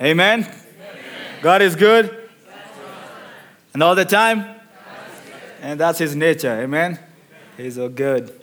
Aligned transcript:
Amen? 0.00 0.46
God 1.40 1.62
is 1.62 1.74
good. 1.74 2.28
And 3.72 3.82
all 3.82 3.94
the 3.94 4.04
time? 4.04 4.44
And 5.62 5.80
that's 5.80 5.98
his 5.98 6.14
nature. 6.14 6.60
Amen? 6.62 6.98
He's 7.56 7.76
so 7.76 7.88
good. 7.88 8.38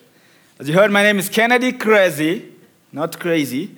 As 0.59 0.67
you 0.67 0.73
heard, 0.73 0.91
my 0.91 1.03
name 1.03 1.19
is 1.19 1.29
Kennedy 1.29 1.73
Krezi. 1.73 2.51
Not 2.91 3.19
crazy, 3.19 3.75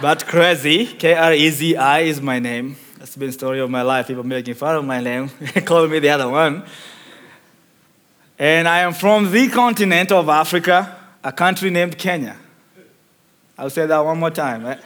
but 0.00 0.26
crazy. 0.26 0.86
K 0.86 1.14
R 1.14 1.32
E 1.32 1.50
Z 1.50 1.76
I 1.76 2.00
is 2.00 2.20
my 2.20 2.38
name. 2.38 2.76
That's 2.98 3.16
been 3.16 3.28
the 3.28 3.32
story 3.32 3.60
of 3.60 3.68
my 3.68 3.82
life. 3.82 4.06
People 4.06 4.22
making 4.22 4.54
fun 4.54 4.76
of 4.76 4.84
my 4.84 5.00
name, 5.00 5.28
calling 5.64 5.90
me 5.90 5.98
the 5.98 6.10
other 6.10 6.28
one. 6.28 6.64
And 8.38 8.68
I 8.68 8.80
am 8.80 8.92
from 8.92 9.32
the 9.32 9.48
continent 9.48 10.12
of 10.12 10.28
Africa, 10.28 10.96
a 11.24 11.32
country 11.32 11.70
named 11.70 11.98
Kenya. 11.98 12.36
I'll 13.58 13.70
say 13.70 13.86
that 13.86 13.98
one 13.98 14.18
more 14.18 14.30
time. 14.30 14.64
Right? 14.64 14.80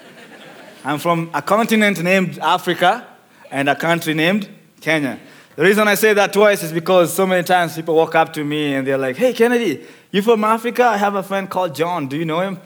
I'm 0.84 0.98
from 0.98 1.30
a 1.34 1.42
continent 1.42 2.02
named 2.02 2.38
Africa 2.38 3.06
and 3.50 3.68
a 3.68 3.76
country 3.76 4.14
named 4.14 4.48
Kenya. 4.80 5.20
The 5.56 5.62
reason 5.62 5.86
I 5.86 5.94
say 5.94 6.14
that 6.14 6.32
twice 6.32 6.62
is 6.62 6.72
because 6.72 7.12
so 7.12 7.26
many 7.26 7.42
times 7.42 7.76
people 7.76 7.94
walk 7.94 8.14
up 8.14 8.32
to 8.32 8.44
me 8.44 8.74
and 8.74 8.86
they're 8.86 8.96
like, 8.96 9.16
hey, 9.16 9.34
Kennedy, 9.34 9.84
you 10.10 10.22
from 10.22 10.42
Africa? 10.42 10.84
I 10.84 10.96
have 10.96 11.16
a 11.16 11.22
friend 11.22 11.50
called 11.50 11.74
John. 11.74 12.08
Do 12.08 12.16
you 12.16 12.24
know 12.24 12.40
him? 12.40 12.58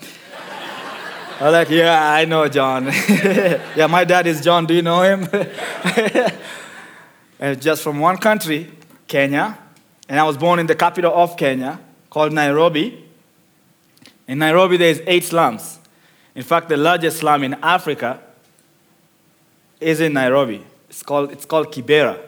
I'm 1.40 1.52
like, 1.52 1.70
yeah, 1.70 2.12
I 2.12 2.24
know 2.24 2.46
John. 2.46 2.84
yeah, 3.08 3.88
my 3.88 4.04
dad 4.04 4.28
is 4.28 4.40
John. 4.40 4.66
Do 4.66 4.74
you 4.74 4.82
know 4.82 5.02
him? 5.02 5.26
and 7.40 7.60
just 7.60 7.82
from 7.82 7.98
one 7.98 8.18
country, 8.18 8.70
Kenya. 9.08 9.58
And 10.08 10.20
I 10.20 10.22
was 10.22 10.36
born 10.36 10.60
in 10.60 10.66
the 10.66 10.76
capital 10.76 11.12
of 11.12 11.36
Kenya, 11.36 11.80
called 12.10 12.32
Nairobi. 12.32 13.08
In 14.28 14.38
Nairobi, 14.38 14.76
there's 14.76 15.00
eight 15.06 15.24
slums. 15.24 15.80
In 16.34 16.42
fact, 16.42 16.68
the 16.68 16.76
largest 16.76 17.18
slum 17.18 17.44
in 17.44 17.54
Africa 17.54 18.20
is 19.80 20.00
in 20.00 20.12
Nairobi. 20.12 20.64
It's 20.88 21.02
called, 21.02 21.30
it's 21.32 21.44
called 21.44 21.72
Kibera. 21.72 22.18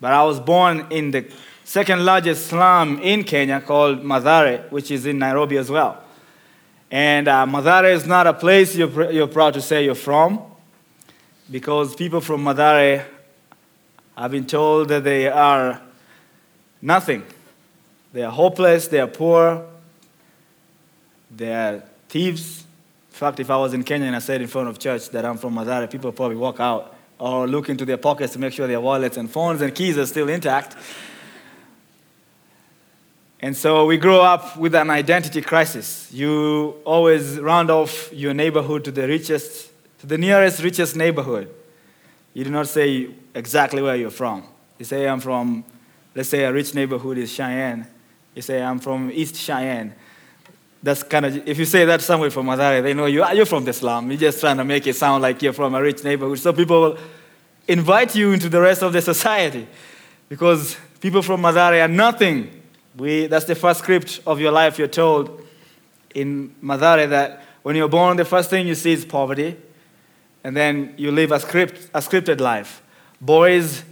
But 0.00 0.12
I 0.12 0.22
was 0.24 0.38
born 0.38 0.86
in 0.90 1.10
the 1.10 1.30
second 1.64 2.04
largest 2.04 2.46
slum 2.46 3.00
in 3.00 3.24
Kenya 3.24 3.60
called 3.60 4.02
Mathare, 4.02 4.70
which 4.70 4.90
is 4.90 5.06
in 5.06 5.18
Nairobi 5.18 5.56
as 5.56 5.70
well. 5.70 6.02
And 6.90 7.26
uh, 7.26 7.82
is 7.86 8.06
not 8.06 8.26
a 8.26 8.32
place 8.32 8.76
you're, 8.76 8.88
pr- 8.88 9.10
you're 9.10 9.26
proud 9.26 9.54
to 9.54 9.60
say 9.60 9.84
you're 9.84 9.94
from, 9.96 10.42
because 11.50 11.96
people 11.96 12.20
from 12.20 12.44
Mathare 12.44 13.04
have 14.16 14.30
been 14.30 14.46
told 14.46 14.88
that 14.88 15.02
they 15.02 15.28
are 15.28 15.80
nothing. 16.80 17.24
They 18.12 18.22
are 18.22 18.30
hopeless, 18.30 18.88
they 18.88 19.00
are 19.00 19.08
poor, 19.08 19.66
they 21.34 21.52
are 21.52 21.82
thieves. 22.08 22.65
In 23.16 23.20
fact, 23.20 23.40
if 23.40 23.48
I 23.48 23.56
was 23.56 23.72
in 23.72 23.82
Kenya 23.82 24.08
and 24.08 24.14
I 24.14 24.18
said 24.18 24.42
in 24.42 24.46
front 24.46 24.68
of 24.68 24.78
church 24.78 25.08
that 25.08 25.24
I'm 25.24 25.38
from 25.38 25.54
Mathare, 25.54 25.90
people 25.90 26.12
probably 26.12 26.36
walk 26.36 26.60
out 26.60 26.94
or 27.18 27.48
look 27.48 27.70
into 27.70 27.86
their 27.86 27.96
pockets 27.96 28.34
to 28.34 28.38
make 28.38 28.52
sure 28.52 28.66
their 28.66 28.78
wallets 28.78 29.16
and 29.16 29.30
phones 29.30 29.62
and 29.62 29.74
keys 29.74 29.96
are 29.96 30.04
still 30.04 30.28
intact. 30.28 30.76
And 33.40 33.56
so 33.56 33.86
we 33.86 33.96
grow 33.96 34.20
up 34.20 34.58
with 34.58 34.74
an 34.74 34.90
identity 34.90 35.40
crisis. 35.40 36.12
You 36.12 36.74
always 36.84 37.38
round 37.38 37.70
off 37.70 38.12
your 38.12 38.34
neighborhood 38.34 38.84
to 38.84 38.90
the 38.90 39.08
richest, 39.08 39.70
to 40.00 40.06
the 40.06 40.18
nearest 40.18 40.62
richest 40.62 40.94
neighborhood. 40.94 41.48
You 42.34 42.44
do 42.44 42.50
not 42.50 42.68
say 42.68 43.08
exactly 43.34 43.80
where 43.80 43.96
you're 43.96 44.10
from. 44.10 44.44
You 44.78 44.84
say, 44.84 45.08
I'm 45.08 45.20
from, 45.20 45.64
let's 46.14 46.28
say 46.28 46.44
a 46.44 46.52
rich 46.52 46.74
neighborhood 46.74 47.16
is 47.16 47.32
Cheyenne. 47.32 47.86
You 48.34 48.42
say, 48.42 48.62
I'm 48.62 48.78
from 48.78 49.10
East 49.10 49.36
Cheyenne. 49.36 49.94
That's 50.86 51.02
kind 51.02 51.26
of, 51.26 51.48
if 51.48 51.58
you 51.58 51.64
say 51.64 51.84
that 51.84 52.00
somewhere 52.00 52.30
from 52.30 52.46
Mathare, 52.46 52.80
they 52.80 52.94
know 52.94 53.06
you, 53.06 53.24
ah, 53.24 53.32
you're 53.32 53.44
from 53.44 53.64
the 53.64 53.72
slum. 53.72 54.08
You're 54.08 54.20
just 54.20 54.38
trying 54.38 54.56
to 54.58 54.64
make 54.64 54.86
it 54.86 54.94
sound 54.94 55.20
like 55.20 55.42
you're 55.42 55.52
from 55.52 55.74
a 55.74 55.82
rich 55.82 56.04
neighborhood. 56.04 56.38
So 56.38 56.52
people 56.52 56.80
will 56.80 56.98
invite 57.66 58.14
you 58.14 58.30
into 58.30 58.48
the 58.48 58.60
rest 58.60 58.84
of 58.84 58.92
the 58.92 59.02
society 59.02 59.66
because 60.28 60.76
people 61.00 61.22
from 61.22 61.42
Mathare 61.42 61.84
are 61.84 61.88
nothing 61.88 62.62
we, 62.96 63.26
that's 63.26 63.46
the 63.46 63.56
first 63.56 63.80
script 63.80 64.20
of 64.28 64.38
your 64.38 64.52
life. 64.52 64.78
You're 64.78 64.86
told 64.86 65.44
in 66.14 66.54
Mathare 66.62 67.08
that 67.08 67.42
when 67.64 67.74
you're 67.74 67.88
born, 67.88 68.16
the 68.16 68.24
first 68.24 68.48
thing 68.48 68.68
you 68.68 68.76
see 68.76 68.92
is 68.92 69.04
poverty, 69.04 69.56
and 70.44 70.56
then 70.56 70.94
you 70.96 71.10
live 71.10 71.32
a, 71.32 71.40
script, 71.40 71.90
a 71.94 71.98
scripted 71.98 72.38
life. 72.38 72.80
Boys 73.20 73.82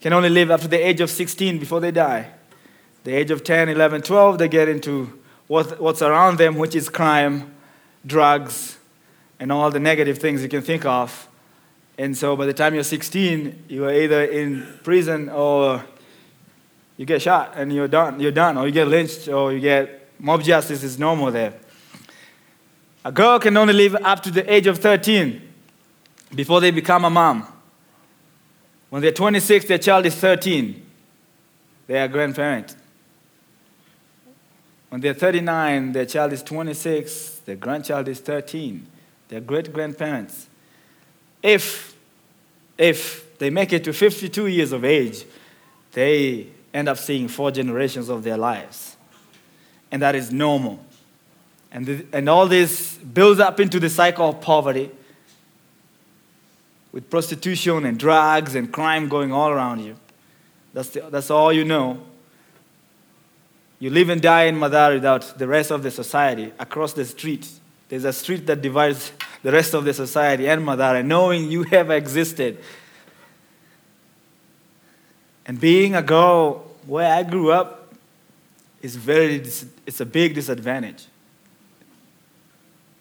can 0.00 0.14
only 0.14 0.30
live 0.30 0.50
up 0.50 0.62
to 0.62 0.68
the 0.68 0.78
age 0.78 1.02
of 1.02 1.10
16 1.10 1.58
before 1.58 1.80
they 1.80 1.90
die. 1.90 2.30
The 3.02 3.12
age 3.12 3.30
of 3.30 3.44
10, 3.44 3.68
11, 3.68 4.00
12, 4.00 4.38
they 4.38 4.48
get 4.48 4.70
into 4.70 5.20
what, 5.46 5.80
what's 5.80 6.02
around 6.02 6.38
them, 6.38 6.56
which 6.56 6.74
is 6.74 6.88
crime, 6.88 7.54
drugs, 8.06 8.78
and 9.38 9.52
all 9.52 9.70
the 9.70 9.80
negative 9.80 10.18
things 10.18 10.42
you 10.42 10.48
can 10.48 10.62
think 10.62 10.84
of. 10.84 11.28
And 11.98 12.16
so 12.16 12.36
by 12.36 12.46
the 12.46 12.54
time 12.54 12.74
you're 12.74 12.82
16, 12.82 13.64
you 13.68 13.84
are 13.84 13.92
either 13.92 14.24
in 14.24 14.66
prison 14.82 15.28
or 15.28 15.84
you 16.96 17.06
get 17.06 17.22
shot 17.22 17.54
and 17.56 17.72
you're 17.72 17.88
done. 17.88 18.20
You're 18.20 18.32
done, 18.32 18.56
or 18.56 18.66
you 18.66 18.72
get 18.72 18.88
lynched, 18.88 19.28
or 19.28 19.52
you 19.52 19.60
get 19.60 20.10
mob 20.18 20.42
justice 20.42 20.82
is 20.82 20.98
normal 20.98 21.30
there. 21.30 21.54
A 23.04 23.12
girl 23.12 23.38
can 23.38 23.56
only 23.56 23.74
live 23.74 23.96
up 23.96 24.22
to 24.22 24.30
the 24.30 24.50
age 24.52 24.66
of 24.66 24.78
13 24.78 25.42
before 26.34 26.60
they 26.60 26.70
become 26.70 27.04
a 27.04 27.10
mom. 27.10 27.46
When 28.90 29.02
they're 29.02 29.12
26, 29.12 29.66
their 29.66 29.78
child 29.78 30.06
is 30.06 30.14
13. 30.14 30.80
They 31.86 32.00
are 32.00 32.08
grandparent. 32.08 32.76
When 34.94 35.00
they're 35.00 35.12
39, 35.12 35.90
their 35.90 36.06
child 36.06 36.32
is 36.32 36.40
26, 36.44 37.40
their 37.46 37.56
grandchild 37.56 38.06
is 38.06 38.20
13. 38.20 38.86
They're 39.26 39.40
great 39.40 39.72
grandparents. 39.72 40.46
If, 41.42 41.96
if 42.78 43.36
they 43.38 43.50
make 43.50 43.72
it 43.72 43.82
to 43.82 43.92
52 43.92 44.46
years 44.46 44.70
of 44.70 44.84
age, 44.84 45.24
they 45.90 46.46
end 46.72 46.88
up 46.88 46.98
seeing 46.98 47.26
four 47.26 47.50
generations 47.50 48.08
of 48.08 48.22
their 48.22 48.36
lives. 48.36 48.96
And 49.90 50.00
that 50.00 50.14
is 50.14 50.30
normal. 50.30 50.78
And, 51.72 52.06
and 52.12 52.28
all 52.28 52.46
this 52.46 52.94
builds 52.94 53.40
up 53.40 53.58
into 53.58 53.80
the 53.80 53.90
cycle 53.90 54.28
of 54.28 54.40
poverty 54.40 54.92
with 56.92 57.10
prostitution 57.10 57.84
and 57.84 57.98
drugs 57.98 58.54
and 58.54 58.72
crime 58.72 59.08
going 59.08 59.32
all 59.32 59.50
around 59.50 59.80
you. 59.80 59.96
That's, 60.72 60.90
the, 60.90 61.00
that's 61.10 61.32
all 61.32 61.52
you 61.52 61.64
know. 61.64 62.00
You 63.78 63.90
live 63.90 64.08
and 64.08 64.20
die 64.20 64.44
in 64.44 64.56
Mathare 64.56 64.94
without 64.94 65.38
the 65.38 65.46
rest 65.46 65.70
of 65.70 65.82
the 65.82 65.90
society 65.90 66.52
across 66.58 66.92
the 66.92 67.04
street. 67.04 67.48
There's 67.88 68.04
a 68.04 68.12
street 68.12 68.46
that 68.46 68.62
divides 68.62 69.12
the 69.42 69.52
rest 69.52 69.74
of 69.74 69.84
the 69.84 69.92
society 69.92 70.48
and 70.48 70.62
Mathare, 70.62 71.04
knowing 71.04 71.50
you 71.50 71.64
have 71.64 71.90
existed 71.90 72.58
and 75.46 75.60
being 75.60 75.94
a 75.94 76.02
girl 76.02 76.64
where 76.86 77.12
I 77.12 77.22
grew 77.22 77.52
up 77.52 77.92
is 78.80 78.96
very, 78.96 79.36
it's 79.36 80.00
a 80.00 80.06
big 80.06 80.34
disadvantage. 80.34 81.06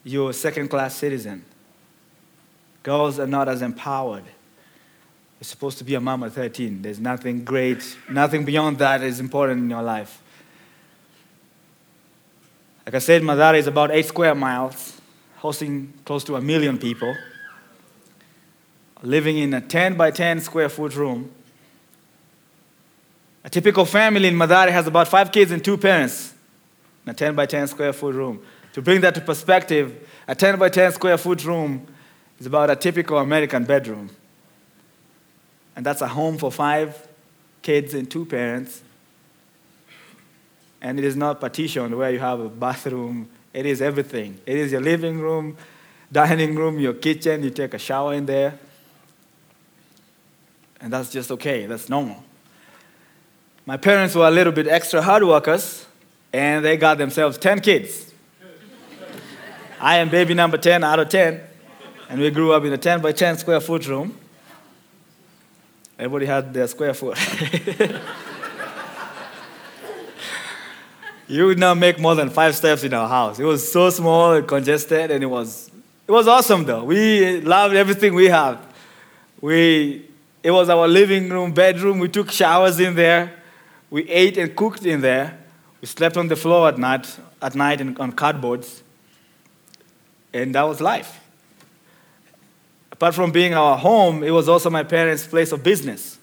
You're 0.04 0.32
a 0.32 0.34
second 0.34 0.70
class 0.70 0.96
citizen. 0.96 1.46
Girls 2.84 3.20
are 3.20 3.28
not 3.28 3.48
as 3.48 3.62
empowered. 3.62 4.26
You're 4.26 5.46
supposed 5.46 5.78
to 5.78 5.84
be 5.84 5.96
a 5.96 6.02
mom 6.02 6.24
at 6.24 6.34
13. 6.34 6.82
There's 6.82 7.00
nothing 7.00 7.46
great, 7.46 7.98
nothing 8.10 8.44
beyond 8.44 8.80
that 8.80 9.02
is 9.02 9.20
important 9.20 9.62
in 9.62 9.70
your 9.70 9.82
life. 9.82 10.22
Like 12.86 12.96
I 12.96 13.00
said, 13.00 13.22
Mathare 13.22 13.58
is 13.58 13.68
about 13.68 13.92
eight 13.92 14.06
square 14.06 14.36
miles, 14.36 15.00
hosting 15.38 15.94
close 16.06 16.24
to 16.26 16.36
a 16.36 16.42
million 16.42 16.78
people, 16.78 17.16
living 19.02 19.38
in 19.38 19.54
a 19.54 19.62
10 19.62 19.96
by 19.96 20.12
10 20.12 20.42
square 20.42 20.70
foot 20.70 20.96
room 20.96 21.32
a 23.44 23.50
typical 23.50 23.86
family 23.86 24.28
in 24.28 24.36
Mathare 24.36 24.72
has 24.72 24.88
about 24.88 25.08
five 25.08 25.32
kids 25.32 25.52
and 25.52 25.64
two 25.64 25.78
parents 25.78 26.34
in 27.06 27.12
a 27.12 27.14
10 27.14 27.36
by 27.36 27.46
10 27.46 27.68
square 27.68 27.92
foot 27.92 28.16
room. 28.16 28.42
To 28.74 28.82
bring 28.82 29.02
that 29.02 29.16
to 29.16 29.22
perspective, 29.22 30.08
a 30.28 30.34
10 30.34 30.58
by 30.58 30.70
10 30.70 30.94
square 30.94 31.18
foot 31.18 31.44
room 31.44 31.86
is 32.40 32.46
about 32.46 32.70
a 32.70 32.76
typical 32.76 33.18
American 33.18 33.66
bedroom. 33.66 34.10
And 35.76 35.86
that's 35.86 36.02
a 36.02 36.08
home 36.08 36.38
for 36.38 36.52
five 36.52 37.08
kids 37.62 37.94
and 37.94 38.10
two 38.10 38.26
parents. 38.26 38.82
And 40.84 41.00
it 41.00 41.06
is 41.06 41.16
not 41.16 41.40
partitioned 41.40 41.98
where 41.98 42.12
you 42.12 42.20
have 42.20 42.42
a 42.42 42.50
bathroom, 42.50 43.30
it 43.54 43.66
is 43.66 43.82
everything. 43.82 44.38
It 44.46 44.58
is 44.58 44.74
your 44.74 44.82
living 44.82 45.20
room, 45.20 45.56
dining 46.12 46.56
room, 46.56 46.78
your 46.78 46.94
kitchen, 46.94 47.42
you 47.42 47.50
take 47.50 47.74
a 47.74 47.80
shower 47.80 48.14
in 48.14 48.26
there. 48.26 48.60
And 50.82 50.92
that's 50.92 51.10
just 51.10 51.32
okay, 51.32 51.66
that's 51.66 51.88
normal. 51.88 52.22
My 53.66 53.78
parents 53.78 54.14
were 54.14 54.28
a 54.28 54.32
little 54.32 54.52
bit 54.52 54.68
extra 54.68 55.02
hard 55.02 55.24
workers, 55.24 55.86
and 56.34 56.66
they 56.66 56.76
got 56.76 56.98
themselves 56.98 57.38
10 57.38 57.62
kids. 57.62 58.12
I 59.80 59.98
am 59.98 60.10
baby 60.10 60.34
number 60.34 60.58
10 60.58 60.84
out 60.84 61.00
of 61.00 61.08
10, 61.08 61.40
and 62.10 62.20
we 62.20 62.30
grew 62.30 62.52
up 62.52 62.66
in 62.66 62.74
a 62.74 62.78
10 62.78 63.02
by 63.02 63.14
10 63.14 63.38
square 63.38 63.62
foot 63.62 63.88
room. 63.88 64.18
Everybody 65.98 66.26
had 66.26 66.54
their 66.54 66.68
square 66.68 66.94
foot. 66.94 67.18
you 71.28 71.46
would 71.46 71.60
not 71.60 71.78
make 71.78 72.00
more 72.00 72.16
than 72.16 72.30
five 72.30 72.56
steps 72.56 72.84
in 72.84 72.94
our 72.94 73.08
house. 73.08 73.40
It 73.40 73.46
was 73.46 73.72
so 73.72 73.90
small 73.90 74.34
and 74.34 74.48
congested, 74.48 75.12
and 75.12 75.24
it 75.24 75.28
was, 75.28 75.72
it 76.08 76.12
was 76.12 76.28
awesome 76.28 76.66
though. 76.66 76.84
We 76.84 77.42
loved 77.42 77.76
everything 77.76 78.14
we 78.14 78.26
had. 78.26 78.58
We, 79.42 80.06
it 80.42 80.52
was 80.52 80.70
our 80.70 80.88
living 80.88 81.30
room, 81.30 81.54
bedroom. 81.54 82.00
We 82.00 82.10
took 82.10 82.32
showers 82.32 82.80
in 82.80 82.96
there. 82.96 83.34
We 83.90 84.10
ate 84.10 84.38
and 84.38 84.56
cooked 84.56 84.86
in 84.86 85.02
there. 85.02 85.38
We 85.82 85.88
slept 85.88 86.18
on 86.18 86.28
the 86.28 86.36
floor 86.36 86.70
at 86.70 86.78
night, 86.78 87.18
at 87.42 87.56
night 87.56 87.82
and 87.82 87.98
on 88.00 88.14
cardboards. 88.14 88.82
And 90.34 90.56
that 90.56 90.64
was 90.64 90.82
life. 90.82 91.20
Apart 92.92 93.16
from 93.16 93.32
being 93.32 93.54
our 93.54 93.78
home, 93.78 94.24
it 94.24 94.32
was 94.32 94.48
also 94.48 94.70
my 94.70 94.84
parents' 94.84 95.28
place 95.28 95.52
of 95.52 95.64
business. 95.64 96.18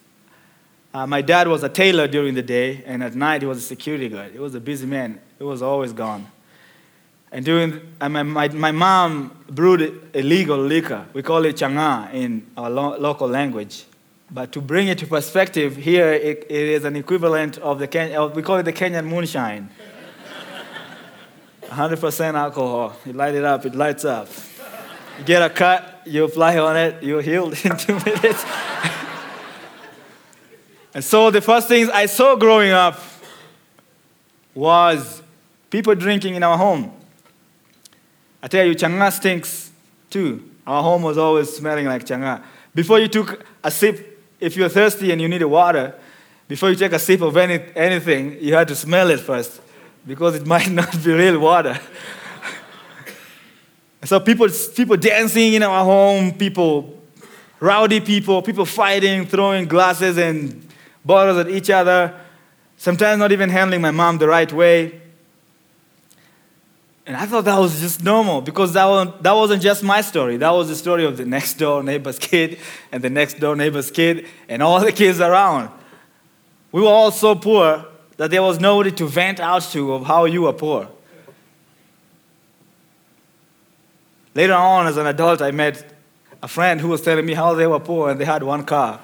Uh, 0.92 1.06
my 1.06 1.22
dad 1.22 1.46
was 1.46 1.62
a 1.62 1.68
tailor 1.68 2.08
during 2.08 2.34
the 2.34 2.42
day, 2.42 2.82
and 2.84 3.02
at 3.02 3.14
night 3.14 3.42
he 3.42 3.46
was 3.46 3.58
a 3.58 3.62
security 3.62 4.08
guard. 4.08 4.32
He 4.32 4.38
was 4.38 4.54
a 4.56 4.60
busy 4.60 4.86
man. 4.86 5.20
He 5.38 5.44
was 5.44 5.62
always 5.62 5.92
gone. 5.92 6.26
And 7.30 7.44
during, 7.44 7.80
uh, 8.00 8.08
my, 8.08 8.24
my, 8.24 8.48
my 8.48 8.72
mom 8.72 9.44
brewed 9.48 10.10
illegal 10.14 10.58
liquor. 10.58 11.06
We 11.12 11.22
call 11.22 11.44
it 11.44 11.56
chang'aa 11.56 12.12
in 12.12 12.44
our 12.56 12.68
lo- 12.68 12.98
local 12.98 13.28
language. 13.28 13.84
But 14.32 14.50
to 14.52 14.60
bring 14.60 14.88
it 14.88 14.98
to 14.98 15.06
perspective, 15.06 15.76
here 15.76 16.12
it, 16.12 16.46
it 16.50 16.68
is 16.68 16.84
an 16.84 16.96
equivalent 16.96 17.58
of 17.58 17.78
the 17.78 17.86
Ken- 17.86 18.32
we 18.32 18.42
call 18.42 18.56
it 18.56 18.64
the 18.64 18.72
Kenyan 18.72 19.06
moonshine. 19.06 19.70
100% 21.62 22.34
alcohol. 22.34 22.96
You 23.06 23.12
light 23.12 23.36
it 23.36 23.44
up, 23.44 23.64
it 23.64 23.76
lights 23.76 24.04
up. 24.04 24.28
You 25.18 25.24
get 25.24 25.42
a 25.42 25.50
cut, 25.50 26.02
you 26.04 26.24
apply 26.24 26.58
on 26.58 26.76
it, 26.76 27.00
you're 27.00 27.22
healed 27.22 27.52
in 27.64 27.76
two 27.76 27.94
minutes. 27.94 28.44
And 30.94 31.04
so 31.04 31.30
the 31.30 31.40
first 31.40 31.68
things 31.68 31.88
I 31.88 32.06
saw 32.06 32.34
growing 32.36 32.72
up 32.72 33.00
was 34.54 35.22
people 35.70 35.94
drinking 35.94 36.34
in 36.34 36.42
our 36.42 36.58
home. 36.58 36.92
I 38.42 38.48
tell 38.48 38.64
you, 38.64 38.74
chang'aa 38.74 39.12
stinks 39.12 39.70
too. 40.08 40.50
Our 40.66 40.82
home 40.82 41.02
was 41.02 41.18
always 41.18 41.54
smelling 41.54 41.86
like 41.86 42.04
chang'aa. 42.04 42.42
Before 42.74 42.98
you 42.98 43.08
took 43.08 43.44
a 43.62 43.70
sip, 43.70 44.22
if 44.40 44.56
you're 44.56 44.68
thirsty 44.68 45.12
and 45.12 45.20
you 45.20 45.28
needed 45.28 45.44
water, 45.46 45.94
before 46.48 46.70
you 46.70 46.76
take 46.76 46.92
a 46.92 46.98
sip 46.98 47.20
of 47.20 47.36
any, 47.36 47.60
anything, 47.76 48.38
you 48.40 48.54
had 48.54 48.66
to 48.68 48.74
smell 48.74 49.10
it 49.10 49.20
first 49.20 49.60
because 50.06 50.34
it 50.34 50.46
might 50.54 50.70
not 50.70 50.92
be 51.04 51.12
real 51.12 51.38
water. 51.38 51.78
so 54.04 54.18
people, 54.18 54.48
people 54.74 54.96
dancing 54.96 55.52
in 55.54 55.62
our 55.62 55.84
home, 55.84 56.32
people, 56.32 56.98
rowdy 57.60 58.00
people, 58.00 58.42
people 58.42 58.64
fighting, 58.64 59.26
throwing 59.26 59.66
glasses 59.66 60.18
and 60.18 60.66
bottles 61.04 61.38
at 61.38 61.48
each 61.48 61.70
other, 61.70 62.14
sometimes 62.76 63.18
not 63.18 63.32
even 63.32 63.50
handling 63.50 63.80
my 63.80 63.90
mom 63.90 64.18
the 64.18 64.28
right 64.28 64.52
way. 64.52 65.00
And 67.06 67.16
I 67.16 67.26
thought 67.26 67.44
that 67.46 67.58
was 67.58 67.80
just 67.80 68.04
normal 68.04 68.40
because 68.40 68.72
that, 68.74 68.84
was, 68.84 69.08
that 69.22 69.32
wasn't 69.32 69.62
just 69.62 69.82
my 69.82 70.00
story. 70.00 70.36
That 70.36 70.50
was 70.50 70.68
the 70.68 70.76
story 70.76 71.04
of 71.04 71.16
the 71.16 71.24
next 71.24 71.54
door 71.54 71.82
neighbor's 71.82 72.18
kid 72.30 72.58
and 72.92 73.02
the 73.02 73.10
next 73.10 73.40
door 73.40 73.56
neighbor's 73.56 73.90
kid 73.90 74.26
and 74.48 74.62
all 74.62 74.80
the 74.80 74.92
kids 74.92 75.20
around. 75.20 75.70
We 76.72 76.82
were 76.82 76.88
all 76.88 77.10
so 77.10 77.34
poor 77.34 77.84
that 78.16 78.30
there 78.30 78.42
was 78.42 78.60
nobody 78.60 78.92
to 78.92 79.06
vent 79.06 79.40
out 79.40 79.62
to 79.72 79.94
of 79.94 80.06
how 80.06 80.26
you 80.26 80.42
were 80.42 80.52
poor. 80.52 80.88
Later 84.34 84.54
on, 84.54 84.86
as 84.86 84.96
an 84.96 85.06
adult, 85.06 85.42
I 85.42 85.50
met 85.50 85.92
a 86.42 86.48
friend 86.48 86.80
who 86.80 86.88
was 86.88 87.02
telling 87.02 87.26
me 87.26 87.34
how 87.34 87.54
they 87.54 87.66
were 87.66 87.80
poor 87.80 88.10
and 88.10 88.20
they 88.20 88.24
had 88.24 88.42
one 88.42 88.64
car. 88.64 89.00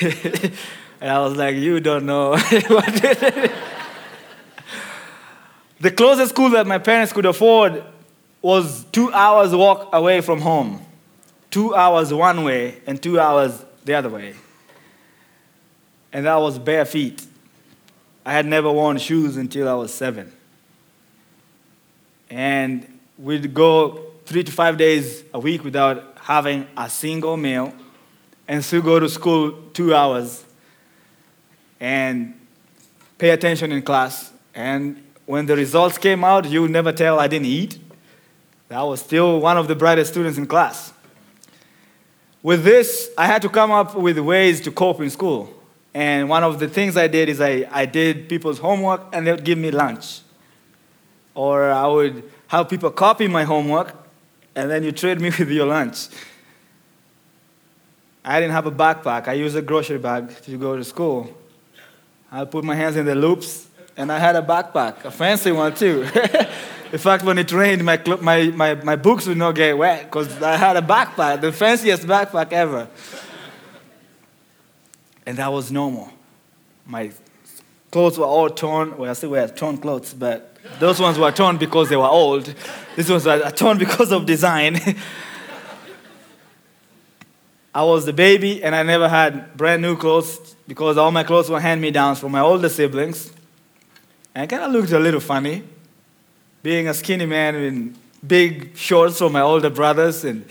and 1.00 1.10
I 1.10 1.18
was 1.20 1.36
like, 1.36 1.56
You 1.56 1.80
don't 1.80 2.06
know. 2.06 2.36
the 5.80 5.90
closest 5.96 6.30
school 6.32 6.50
that 6.50 6.66
my 6.66 6.78
parents 6.78 7.12
could 7.12 7.26
afford 7.26 7.82
was 8.42 8.84
two 8.92 9.12
hours 9.12 9.54
walk 9.54 9.88
away 9.92 10.20
from 10.20 10.40
home. 10.40 10.84
Two 11.50 11.74
hours 11.74 12.12
one 12.12 12.44
way 12.44 12.80
and 12.86 13.02
two 13.02 13.18
hours 13.18 13.64
the 13.84 13.94
other 13.94 14.08
way. 14.08 14.34
And 16.12 16.26
that 16.26 16.36
was 16.36 16.58
bare 16.58 16.84
feet. 16.84 17.26
I 18.24 18.32
had 18.32 18.46
never 18.46 18.70
worn 18.70 18.98
shoes 18.98 19.36
until 19.36 19.68
I 19.68 19.74
was 19.74 19.92
seven. 19.94 20.32
And 22.28 23.00
we'd 23.18 23.54
go 23.54 24.06
three 24.26 24.44
to 24.44 24.52
five 24.52 24.76
days 24.76 25.24
a 25.34 25.40
week 25.40 25.64
without 25.64 26.18
having 26.20 26.66
a 26.76 26.88
single 26.88 27.36
meal 27.36 27.72
and 28.46 28.64
still 28.64 28.82
go 28.82 29.00
to 29.00 29.08
school 29.08 29.52
two 29.72 29.94
hours 29.94 30.44
and 31.80 32.38
pay 33.18 33.30
attention 33.30 33.72
in 33.72 33.82
class. 33.82 34.32
And 34.54 35.02
when 35.26 35.46
the 35.46 35.56
results 35.56 35.98
came 35.98 36.22
out, 36.22 36.48
you 36.48 36.62
would 36.62 36.70
never 36.70 36.92
tell 36.92 37.18
I 37.18 37.26
didn't 37.26 37.46
eat. 37.46 37.78
I 38.70 38.84
was 38.84 39.00
still 39.00 39.40
one 39.40 39.56
of 39.56 39.66
the 39.66 39.74
brightest 39.74 40.12
students 40.12 40.38
in 40.38 40.46
class. 40.46 40.92
With 42.42 42.62
this, 42.62 43.10
I 43.18 43.26
had 43.26 43.42
to 43.42 43.48
come 43.48 43.70
up 43.70 43.96
with 43.96 44.18
ways 44.18 44.60
to 44.62 44.70
cope 44.70 45.00
in 45.00 45.10
school. 45.10 45.52
And 45.92 46.28
one 46.28 46.44
of 46.44 46.60
the 46.60 46.68
things 46.68 46.96
I 46.96 47.08
did 47.08 47.28
is 47.28 47.40
I, 47.40 47.66
I 47.70 47.84
did 47.84 48.28
people's 48.28 48.58
homework 48.58 49.02
and 49.12 49.26
they 49.26 49.32
would 49.32 49.44
give 49.44 49.58
me 49.58 49.70
lunch. 49.70 50.20
Or 51.34 51.70
I 51.70 51.86
would 51.86 52.30
have 52.48 52.68
people 52.68 52.90
copy 52.90 53.26
my 53.26 53.44
homework 53.44 53.94
and 54.54 54.70
then 54.70 54.84
you 54.84 54.92
trade 54.92 55.20
me 55.20 55.30
with 55.38 55.50
your 55.50 55.66
lunch. 55.66 56.08
I 58.24 58.38
didn't 58.38 58.52
have 58.52 58.66
a 58.66 58.72
backpack. 58.72 59.28
I 59.28 59.32
used 59.32 59.56
a 59.56 59.62
grocery 59.62 59.98
bag 59.98 60.30
to 60.42 60.56
go 60.56 60.76
to 60.76 60.84
school. 60.84 61.36
I 62.30 62.44
put 62.44 62.64
my 62.64 62.74
hands 62.74 62.96
in 62.96 63.06
the 63.06 63.14
loops 63.14 63.66
and 63.96 64.10
I 64.12 64.18
had 64.18 64.36
a 64.36 64.42
backpack, 64.42 65.04
a 65.04 65.10
fancy 65.10 65.50
one 65.50 65.74
too. 65.74 66.02
in 66.92 66.98
fact, 66.98 67.24
when 67.24 67.38
it 67.38 67.50
rained, 67.52 67.84
my, 67.84 68.00
my, 68.20 68.44
my, 68.44 68.74
my 68.74 68.96
books 68.96 69.26
would 69.26 69.36
not 69.36 69.54
get 69.56 69.76
wet 69.76 70.04
because 70.04 70.40
I 70.40 70.56
had 70.56 70.76
a 70.76 70.82
backpack, 70.82 71.40
the 71.40 71.52
fanciest 71.52 72.06
backpack 72.06 72.52
ever. 72.52 72.88
And 75.26 75.38
that 75.38 75.52
was 75.52 75.72
normal. 75.72 76.10
My 76.86 77.10
clothes 77.90 78.18
were 78.18 78.26
all 78.26 78.48
torn. 78.48 78.96
Well, 78.96 79.10
I 79.10 79.14
still 79.14 79.30
wear 79.30 79.48
torn 79.48 79.78
clothes, 79.78 80.14
but 80.14 80.56
those 80.78 81.00
ones 81.00 81.18
were 81.18 81.32
torn 81.32 81.56
because 81.56 81.88
they 81.88 81.96
were 81.96 82.08
old. 82.08 82.54
These 82.96 83.10
ones 83.10 83.26
were 83.26 83.50
torn 83.50 83.78
because 83.78 84.12
of 84.12 84.24
design. 84.24 84.78
I 87.74 87.84
was 87.84 88.04
the 88.04 88.12
baby 88.12 88.62
and 88.64 88.74
I 88.74 88.82
never 88.82 89.08
had 89.08 89.56
brand 89.56 89.82
new 89.82 89.96
clothes 89.96 90.56
because 90.66 90.96
all 90.96 91.12
my 91.12 91.22
clothes 91.22 91.48
were 91.48 91.60
hand 91.60 91.80
me 91.80 91.90
downs 91.90 92.18
from 92.18 92.32
my 92.32 92.40
older 92.40 92.68
siblings. 92.68 93.32
And 94.34 94.42
I 94.42 94.46
kind 94.46 94.62
of 94.62 94.72
looked 94.72 94.92
a 94.92 94.98
little 94.98 95.20
funny, 95.20 95.62
being 96.62 96.88
a 96.88 96.94
skinny 96.94 97.26
man 97.26 97.54
in 97.54 97.96
big 98.26 98.76
shorts 98.76 99.18
from 99.18 99.32
my 99.32 99.40
older 99.40 99.70
brothers. 99.70 100.24
And, 100.24 100.44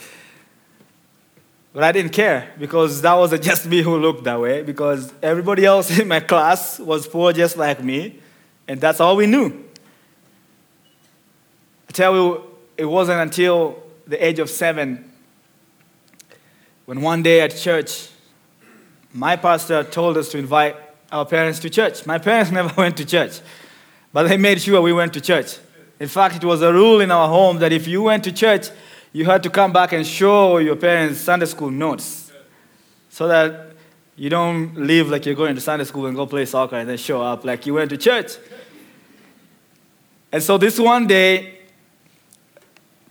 but 1.74 1.84
I 1.84 1.92
didn't 1.92 2.12
care 2.12 2.54
because 2.58 3.02
that 3.02 3.14
wasn't 3.14 3.44
just 3.52 3.66
me 3.66 3.82
who 3.82 3.98
looked 3.98 4.24
that 4.24 4.40
way, 4.40 4.64
because 4.64 5.14
everybody 5.22 5.66
else 5.66 5.98
in 6.00 6.08
my 6.08 6.22
class 6.22 6.80
was 6.80 7.08
poor 7.08 7.34
just 7.34 7.58
like 7.58 7.84
me, 7.84 8.20
and 8.68 8.80
that's 8.80 9.00
all 9.00 9.16
we 9.16 9.28
knew. 9.28 9.66
I 11.90 11.92
tell 11.92 12.16
you, 12.16 12.44
it 12.78 12.86
wasn't 12.86 13.20
until 13.20 13.82
the 14.08 14.24
age 14.24 14.40
of 14.40 14.50
seven 14.50 15.09
when 16.90 17.02
one 17.02 17.22
day 17.22 17.40
at 17.42 17.56
church, 17.56 18.10
my 19.14 19.36
pastor 19.36 19.84
told 19.84 20.18
us 20.18 20.30
to 20.30 20.40
invite 20.40 20.76
our 21.12 21.24
parents 21.24 21.60
to 21.60 21.70
church. 21.70 22.04
My 22.08 22.18
parents 22.18 22.50
never 22.60 22.74
went 22.76 22.98
to 22.98 23.06
church, 23.06 23.42
but 24.12 24.28
they 24.28 24.38
made 24.38 24.60
sure 24.60 24.82
we 24.82 24.92
went 24.92 25.14
to 25.14 25.22
church. 25.22 25.60
In 26.00 26.08
fact, 26.08 26.38
it 26.38 26.44
was 26.44 26.64
a 26.64 26.74
rule 26.74 27.00
in 27.00 27.12
our 27.12 27.28
home 27.28 27.60
that 27.60 27.72
if 27.72 27.88
you 27.88 28.02
went 28.02 28.24
to 28.24 28.32
church, 28.32 28.70
you 29.14 29.24
had 29.26 29.44
to 29.44 29.52
come 29.52 29.72
back 29.72 29.92
and 29.92 30.04
show 30.04 30.58
your 30.58 30.76
parents 30.76 31.20
Sunday 31.20 31.46
school 31.46 31.70
notes 31.70 32.32
so 33.10 33.28
that 33.28 33.74
you 34.16 34.32
don't 34.32 34.76
leave 34.76 35.12
like 35.12 35.28
you're 35.28 35.36
going 35.36 35.54
to 35.54 35.62
Sunday 35.62 35.86
school 35.86 36.08
and 36.08 36.16
go 36.16 36.26
play 36.26 36.46
soccer 36.46 36.78
and 36.78 36.90
then 36.90 36.98
show 36.98 37.22
up 37.22 37.46
like 37.46 37.68
you 37.68 37.76
went 37.76 37.92
to 37.92 37.98
church. 37.98 38.32
And 40.32 40.42
so 40.42 40.58
this 40.58 40.80
one 40.80 41.06
day, 41.06 41.60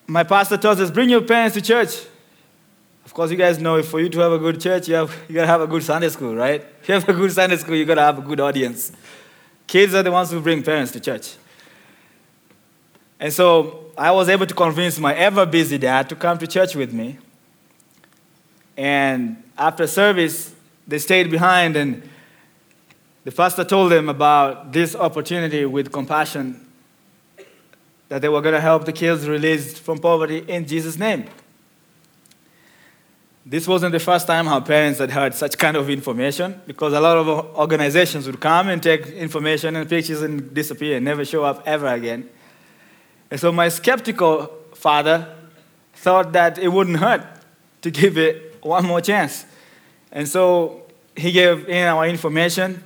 my 0.08 0.24
pastor 0.24 0.56
tells 0.56 0.80
us, 0.80 0.90
bring 0.90 1.08
your 1.08 1.22
parents 1.22 1.54
to 1.54 1.62
church. 1.62 2.08
Of 3.08 3.14
course, 3.14 3.30
you 3.30 3.38
guys 3.38 3.58
know 3.58 3.82
for 3.82 4.00
you 4.00 4.10
to 4.10 4.18
have 4.18 4.32
a 4.32 4.38
good 4.38 4.60
church, 4.60 4.86
you, 4.86 4.94
have, 4.94 5.10
you 5.30 5.34
gotta 5.34 5.46
have 5.46 5.62
a 5.62 5.66
good 5.66 5.82
Sunday 5.82 6.10
school, 6.10 6.36
right? 6.36 6.60
If 6.82 6.88
you 6.90 6.94
have 6.94 7.08
a 7.08 7.14
good 7.14 7.32
Sunday 7.32 7.56
school, 7.56 7.74
you 7.74 7.86
gotta 7.86 8.02
have 8.02 8.18
a 8.18 8.20
good 8.20 8.38
audience. 8.38 8.92
Kids 9.66 9.94
are 9.94 10.02
the 10.02 10.12
ones 10.12 10.30
who 10.30 10.42
bring 10.42 10.62
parents 10.62 10.92
to 10.92 11.00
church. 11.00 11.36
And 13.18 13.32
so 13.32 13.92
I 13.96 14.10
was 14.10 14.28
able 14.28 14.44
to 14.44 14.54
convince 14.54 14.98
my 14.98 15.14
ever 15.14 15.46
busy 15.46 15.78
dad 15.78 16.10
to 16.10 16.16
come 16.16 16.36
to 16.36 16.46
church 16.46 16.74
with 16.74 16.92
me. 16.92 17.16
And 18.76 19.42
after 19.56 19.86
service, 19.86 20.54
they 20.86 20.98
stayed 20.98 21.30
behind, 21.30 21.76
and 21.76 22.06
the 23.24 23.32
pastor 23.32 23.64
told 23.64 23.90
them 23.90 24.10
about 24.10 24.70
this 24.70 24.94
opportunity 24.94 25.64
with 25.64 25.90
compassion 25.90 26.68
that 28.10 28.20
they 28.20 28.28
were 28.28 28.42
going 28.42 28.54
to 28.54 28.60
help 28.60 28.84
the 28.84 28.92
kids 28.92 29.26
released 29.26 29.78
from 29.78 29.98
poverty 29.98 30.44
in 30.46 30.66
Jesus' 30.66 30.98
name. 30.98 31.24
This 33.50 33.66
wasn't 33.66 33.92
the 33.92 33.98
first 33.98 34.26
time 34.26 34.46
our 34.46 34.60
parents 34.60 34.98
had 34.98 35.10
heard 35.10 35.34
such 35.34 35.56
kind 35.56 35.74
of 35.74 35.88
information 35.88 36.60
because 36.66 36.92
a 36.92 37.00
lot 37.00 37.16
of 37.16 37.28
organizations 37.56 38.26
would 38.26 38.40
come 38.40 38.68
and 38.68 38.82
take 38.82 39.06
information 39.06 39.74
and 39.74 39.88
pictures 39.88 40.20
and 40.20 40.52
disappear 40.52 40.96
and 40.96 41.04
never 41.06 41.24
show 41.24 41.44
up 41.44 41.62
ever 41.64 41.86
again. 41.86 42.28
And 43.30 43.40
so 43.40 43.50
my 43.50 43.70
skeptical 43.70 44.48
father 44.74 45.34
thought 45.94 46.32
that 46.32 46.58
it 46.58 46.68
wouldn't 46.68 46.98
hurt 46.98 47.22
to 47.80 47.90
give 47.90 48.18
it 48.18 48.58
one 48.62 48.84
more 48.84 49.00
chance. 49.00 49.46
And 50.12 50.28
so 50.28 50.82
he 51.16 51.32
gave 51.32 51.70
in 51.70 51.88
our 51.88 52.06
information. 52.06 52.84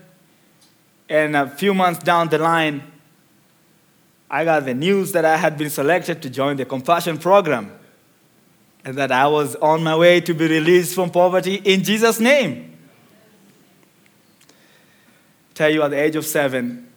And 1.08 1.34
a 1.34 1.50
few 1.50 1.74
months 1.74 2.04
down 2.04 2.28
the 2.28 2.38
line, 2.38 2.84
I 4.30 4.44
got 4.44 4.64
the 4.64 4.74
news 4.74 5.10
that 5.10 5.24
I 5.24 5.38
had 5.38 5.58
been 5.58 5.70
selected 5.70 6.22
to 6.22 6.30
join 6.30 6.56
the 6.56 6.64
compassion 6.64 7.18
program 7.18 7.80
and 8.84 8.96
that 8.96 9.12
I 9.12 9.26
was 9.28 9.54
on 9.56 9.82
my 9.82 9.96
way 9.96 10.20
to 10.20 10.34
be 10.34 10.48
released 10.48 10.94
from 10.94 11.10
poverty 11.10 11.56
in 11.56 11.84
Jesus' 11.84 12.18
name. 12.18 12.76
Tell 15.54 15.70
you 15.70 15.82
at 15.82 15.90
the 15.90 16.00
age 16.00 16.16
of 16.16 16.26
seven, 16.26 16.88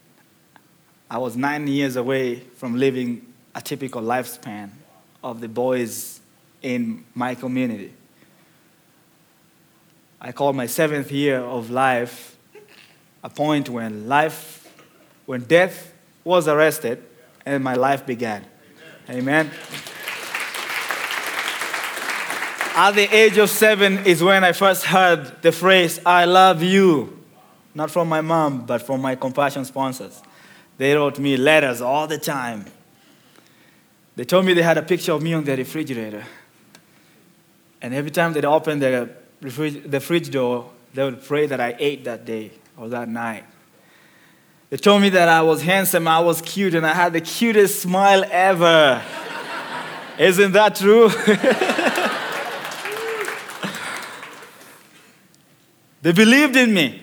I 1.10 1.18
was 1.18 1.36
nine 1.36 1.68
years 1.68 1.96
away 1.96 2.40
from 2.40 2.80
living 2.80 3.34
a 3.54 3.62
typical 3.62 4.02
lifespan 4.02 4.70
of 5.24 5.42
the 5.42 5.48
boys 5.48 6.20
in 6.62 7.06
my 7.14 7.36
community. 7.36 7.94
I 10.20 10.32
call 10.32 10.54
my 10.54 10.66
seventh 10.66 11.12
year 11.12 11.40
of 11.40 11.70
life 11.70 12.36
a 13.24 13.30
point 13.30 13.70
when 13.70 14.08
life, 14.08 14.68
when 15.26 15.42
death 15.42 15.94
was 16.24 16.48
arrested 16.48 17.04
and 17.46 17.64
my 17.64 17.76
life 17.76 18.06
began. 18.06 18.46
Amen. 19.10 19.52
Amen. 19.52 19.52
At 22.78 22.92
the 22.92 23.04
age 23.04 23.38
of 23.38 23.50
seven 23.50 24.00
is 24.00 24.22
when 24.22 24.44
I 24.44 24.52
first 24.52 24.84
heard 24.84 25.42
the 25.42 25.54
phrase, 25.54 26.02
I 26.06 26.26
love 26.26 26.62
you. 26.62 27.24
Not 27.74 27.90
from 27.90 28.10
my 28.10 28.20
mom, 28.20 28.66
but 28.66 28.82
from 28.82 29.00
my 29.00 29.16
compassion 29.16 29.64
sponsors. 29.64 30.22
They 30.78 30.94
wrote 30.94 31.18
me 31.18 31.38
letters 31.38 31.80
all 31.80 32.06
the 32.06 32.18
time. 32.18 32.66
They 34.18 34.26
told 34.26 34.46
me 34.46 34.54
they 34.54 34.62
had 34.62 34.78
a 34.78 34.82
picture 34.82 35.14
of 35.14 35.22
me 35.22 35.34
on 35.34 35.46
their 35.46 35.56
refrigerator. 35.56 36.26
And 37.82 37.94
every 37.94 38.12
time 38.12 38.34
they'd 38.34 38.44
open 38.44 38.80
the, 38.80 39.10
refrig- 39.42 39.90
the 39.90 40.02
fridge 40.02 40.30
door, 40.30 40.70
they 40.94 41.06
would 41.06 41.24
pray 41.24 41.48
that 41.48 41.62
I 41.62 41.78
ate 41.80 42.04
that 42.04 42.26
day 42.26 42.52
or 42.76 42.90
that 42.90 43.08
night. 43.08 43.46
They 44.70 44.78
told 44.78 45.02
me 45.02 45.08
that 45.10 45.30
I 45.30 45.44
was 45.44 45.62
handsome, 45.62 46.10
I 46.10 46.20
was 46.20 46.42
cute, 46.42 46.76
and 46.76 46.86
I 46.86 46.94
had 46.94 47.14
the 47.14 47.22
cutest 47.22 47.82
smile 47.82 48.26
ever. 48.30 49.02
Isn't 50.20 50.52
that 50.52 50.76
true? 50.76 51.10
They 56.06 56.12
believed 56.12 56.56
in 56.56 56.72
me. 56.72 57.02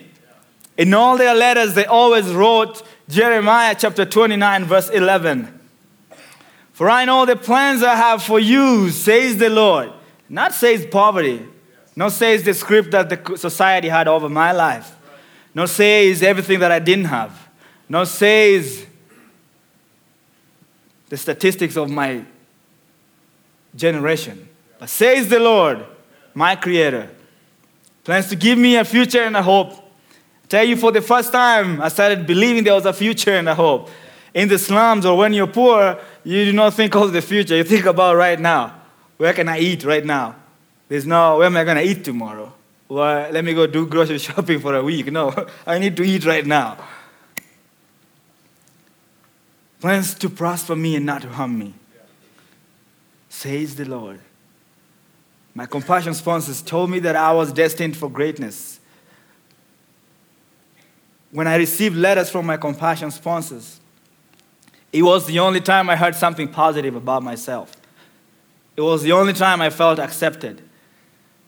In 0.77 0.93
all 0.93 1.17
their 1.17 1.35
letters, 1.35 1.73
they 1.73 1.85
always 1.85 2.31
wrote 2.31 2.83
Jeremiah 3.09 3.75
chapter 3.77 4.05
29, 4.05 4.63
verse 4.63 4.89
11. 4.89 5.59
For 6.71 6.89
I 6.89 7.03
know 7.03 7.25
the 7.25 7.35
plans 7.35 7.83
I 7.83 7.97
have 7.97 8.23
for 8.23 8.39
you, 8.39 8.89
says 8.91 9.35
the 9.35 9.49
Lord. 9.49 9.91
Not 10.29 10.53
says 10.53 10.85
poverty, 10.85 11.45
not 11.97 12.13
says 12.13 12.43
the 12.43 12.53
script 12.53 12.91
that 12.91 13.09
the 13.09 13.37
society 13.37 13.89
had 13.89 14.07
over 14.07 14.29
my 14.29 14.53
life, 14.53 14.95
not 15.53 15.67
says 15.67 16.23
everything 16.23 16.59
that 16.59 16.71
I 16.71 16.79
didn't 16.79 17.03
have, 17.03 17.49
not 17.89 18.07
says 18.07 18.85
the 21.09 21.17
statistics 21.17 21.75
of 21.75 21.89
my 21.89 22.23
generation, 23.75 24.47
but 24.79 24.87
says 24.87 25.27
the 25.27 25.39
Lord, 25.39 25.85
my 26.33 26.55
creator 26.55 27.09
plans 28.03 28.27
to 28.29 28.35
give 28.35 28.57
me 28.57 28.77
a 28.77 28.85
future 28.85 29.21
and 29.21 29.35
a 29.35 29.41
hope. 29.41 29.71
I 29.73 30.47
tell 30.47 30.63
you, 30.63 30.75
for 30.75 30.91
the 30.91 31.01
first 31.01 31.31
time, 31.31 31.81
I 31.81 31.89
started 31.89 32.27
believing 32.27 32.63
there 32.63 32.73
was 32.73 32.85
a 32.85 32.93
future 32.93 33.31
and 33.31 33.49
a 33.49 33.55
hope. 33.55 33.89
In 34.33 34.47
the 34.47 34.57
slums 34.57 35.05
or 35.05 35.17
when 35.17 35.33
you're 35.33 35.47
poor, 35.47 35.99
you 36.23 36.45
do 36.45 36.53
not 36.53 36.73
think 36.73 36.95
of 36.95 37.13
the 37.13 37.21
future. 37.21 37.55
You 37.55 37.63
think 37.63 37.85
about 37.85 38.15
right 38.15 38.39
now. 38.39 38.81
Where 39.17 39.33
can 39.33 39.47
I 39.47 39.59
eat 39.59 39.83
right 39.83 40.03
now? 40.03 40.35
There's 40.89 41.05
no, 41.05 41.37
where 41.37 41.45
am 41.45 41.57
I 41.57 41.63
going 41.63 41.77
to 41.77 41.83
eat 41.83 42.03
tomorrow? 42.03 42.51
Well, 42.89 43.31
let 43.31 43.43
me 43.43 43.53
go 43.53 43.65
do 43.67 43.87
grocery 43.87 44.17
shopping 44.27 44.59
for 44.59 44.75
a 44.75 44.83
week. 44.83 45.11
No, 45.11 45.33
I 45.67 45.79
need 45.79 45.95
to 45.97 46.03
eat 46.03 46.25
right 46.25 46.45
now. 46.45 46.77
Plans 49.79 50.13
to 50.15 50.29
prosper 50.29 50.75
me 50.75 50.95
and 50.95 51.05
not 51.05 51.23
to 51.23 51.29
harm 51.29 51.57
me, 51.57 51.73
says 53.27 53.75
the 53.75 53.85
Lord. 53.85 54.21
My 55.55 55.65
compassion 55.65 56.13
sponsors 56.13 56.61
told 56.61 56.89
me 56.89 56.99
that 56.99 57.15
I 57.15 57.31
was 57.31 57.53
destined 57.53 57.95
for 57.95 58.09
greatness. 58.09 58.79
When 61.31 61.47
I 61.47 61.55
received 61.55 61.95
letters 61.95 62.29
from 62.29 62.45
my 62.45 62.57
compassion 62.57 63.11
sponsors, 63.11 63.79
it 64.91 65.01
was 65.01 65.25
the 65.25 65.39
only 65.39 65.61
time 65.61 65.89
I 65.89 65.95
heard 65.95 66.15
something 66.15 66.47
positive 66.47 66.95
about 66.95 67.23
myself. 67.23 67.75
It 68.75 68.81
was 68.81 69.03
the 69.03 69.11
only 69.11 69.33
time 69.33 69.61
I 69.61 69.69
felt 69.69 69.99
accepted. 69.99 70.61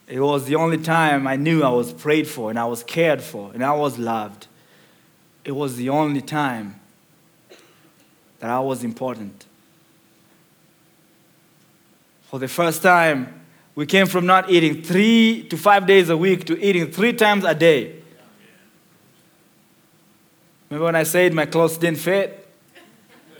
It 0.07 0.19
was 0.19 0.45
the 0.45 0.55
only 0.55 0.77
time 0.77 1.25
I 1.25 1.35
knew 1.35 1.63
I 1.63 1.69
was 1.69 1.91
prayed 1.91 2.27
for 2.27 2.51
and 2.51 2.59
I 2.59 2.65
was 2.65 2.83
cared 2.83 3.21
for 3.21 3.51
and 3.53 3.63
I 3.63 3.73
was 3.73 3.97
loved. 3.97 4.47
It 5.43 5.51
was 5.51 5.77
the 5.77 5.89
only 5.89 6.21
time 6.21 6.79
that 8.39 8.49
I 8.49 8.59
was 8.59 8.83
important. 8.83 9.45
For 12.23 12.39
the 12.39 12.47
first 12.47 12.83
time, 12.83 13.44
we 13.75 13.85
came 13.85 14.07
from 14.07 14.25
not 14.25 14.49
eating 14.49 14.81
three 14.81 15.43
to 15.49 15.57
five 15.57 15.85
days 15.85 16.09
a 16.09 16.15
week 16.15 16.45
to 16.45 16.59
eating 16.59 16.91
three 16.91 17.11
times 17.13 17.43
a 17.43 17.53
day. 17.53 18.01
Remember 20.69 20.85
when 20.85 20.95
I 20.95 21.03
said 21.03 21.33
my 21.33 21.45
clothes 21.45 21.77
didn't 21.77 21.99
fit? 21.99 22.41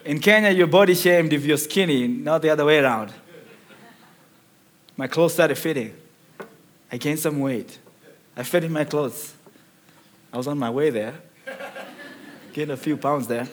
In 0.04 0.20
Kenya, 0.20 0.52
you're 0.52 0.68
body 0.68 0.94
shamed 0.94 1.34
if 1.34 1.46
you're 1.46 1.58
skinny, 1.58 2.08
not 2.08 2.42
the 2.42 2.50
other 2.50 2.66
way 2.66 2.80
around. 2.80 3.12
My 4.98 5.08
clothes 5.08 5.34
started 5.34 5.58
fitting. 5.58 5.96
I 6.92 6.98
gained 6.98 7.20
some 7.20 7.40
weight. 7.40 7.80
I 8.38 8.44
fit 8.44 8.64
in 8.64 8.72
my 8.72 8.84
clothes. 8.84 9.34
I 10.32 10.38
was 10.38 10.48
on 10.48 10.60
my 10.60 10.70
way 10.70 10.90
there. 10.90 11.16
Gained 12.54 12.72
a 12.72 12.78
few 12.78 12.98
pounds 12.98 13.28
there. 13.28 13.48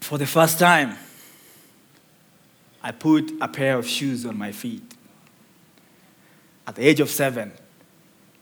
For 0.00 0.18
the 0.18 0.26
first 0.26 0.58
time, 0.58 0.96
I 2.84 2.92
put 2.92 3.32
a 3.40 3.48
pair 3.48 3.78
of 3.78 3.86
shoes 3.88 4.26
on 4.26 4.36
my 4.36 4.52
feet. 4.52 4.82
At 6.66 6.74
the 6.74 6.86
age 6.86 7.00
of 7.00 7.08
seven, 7.08 7.50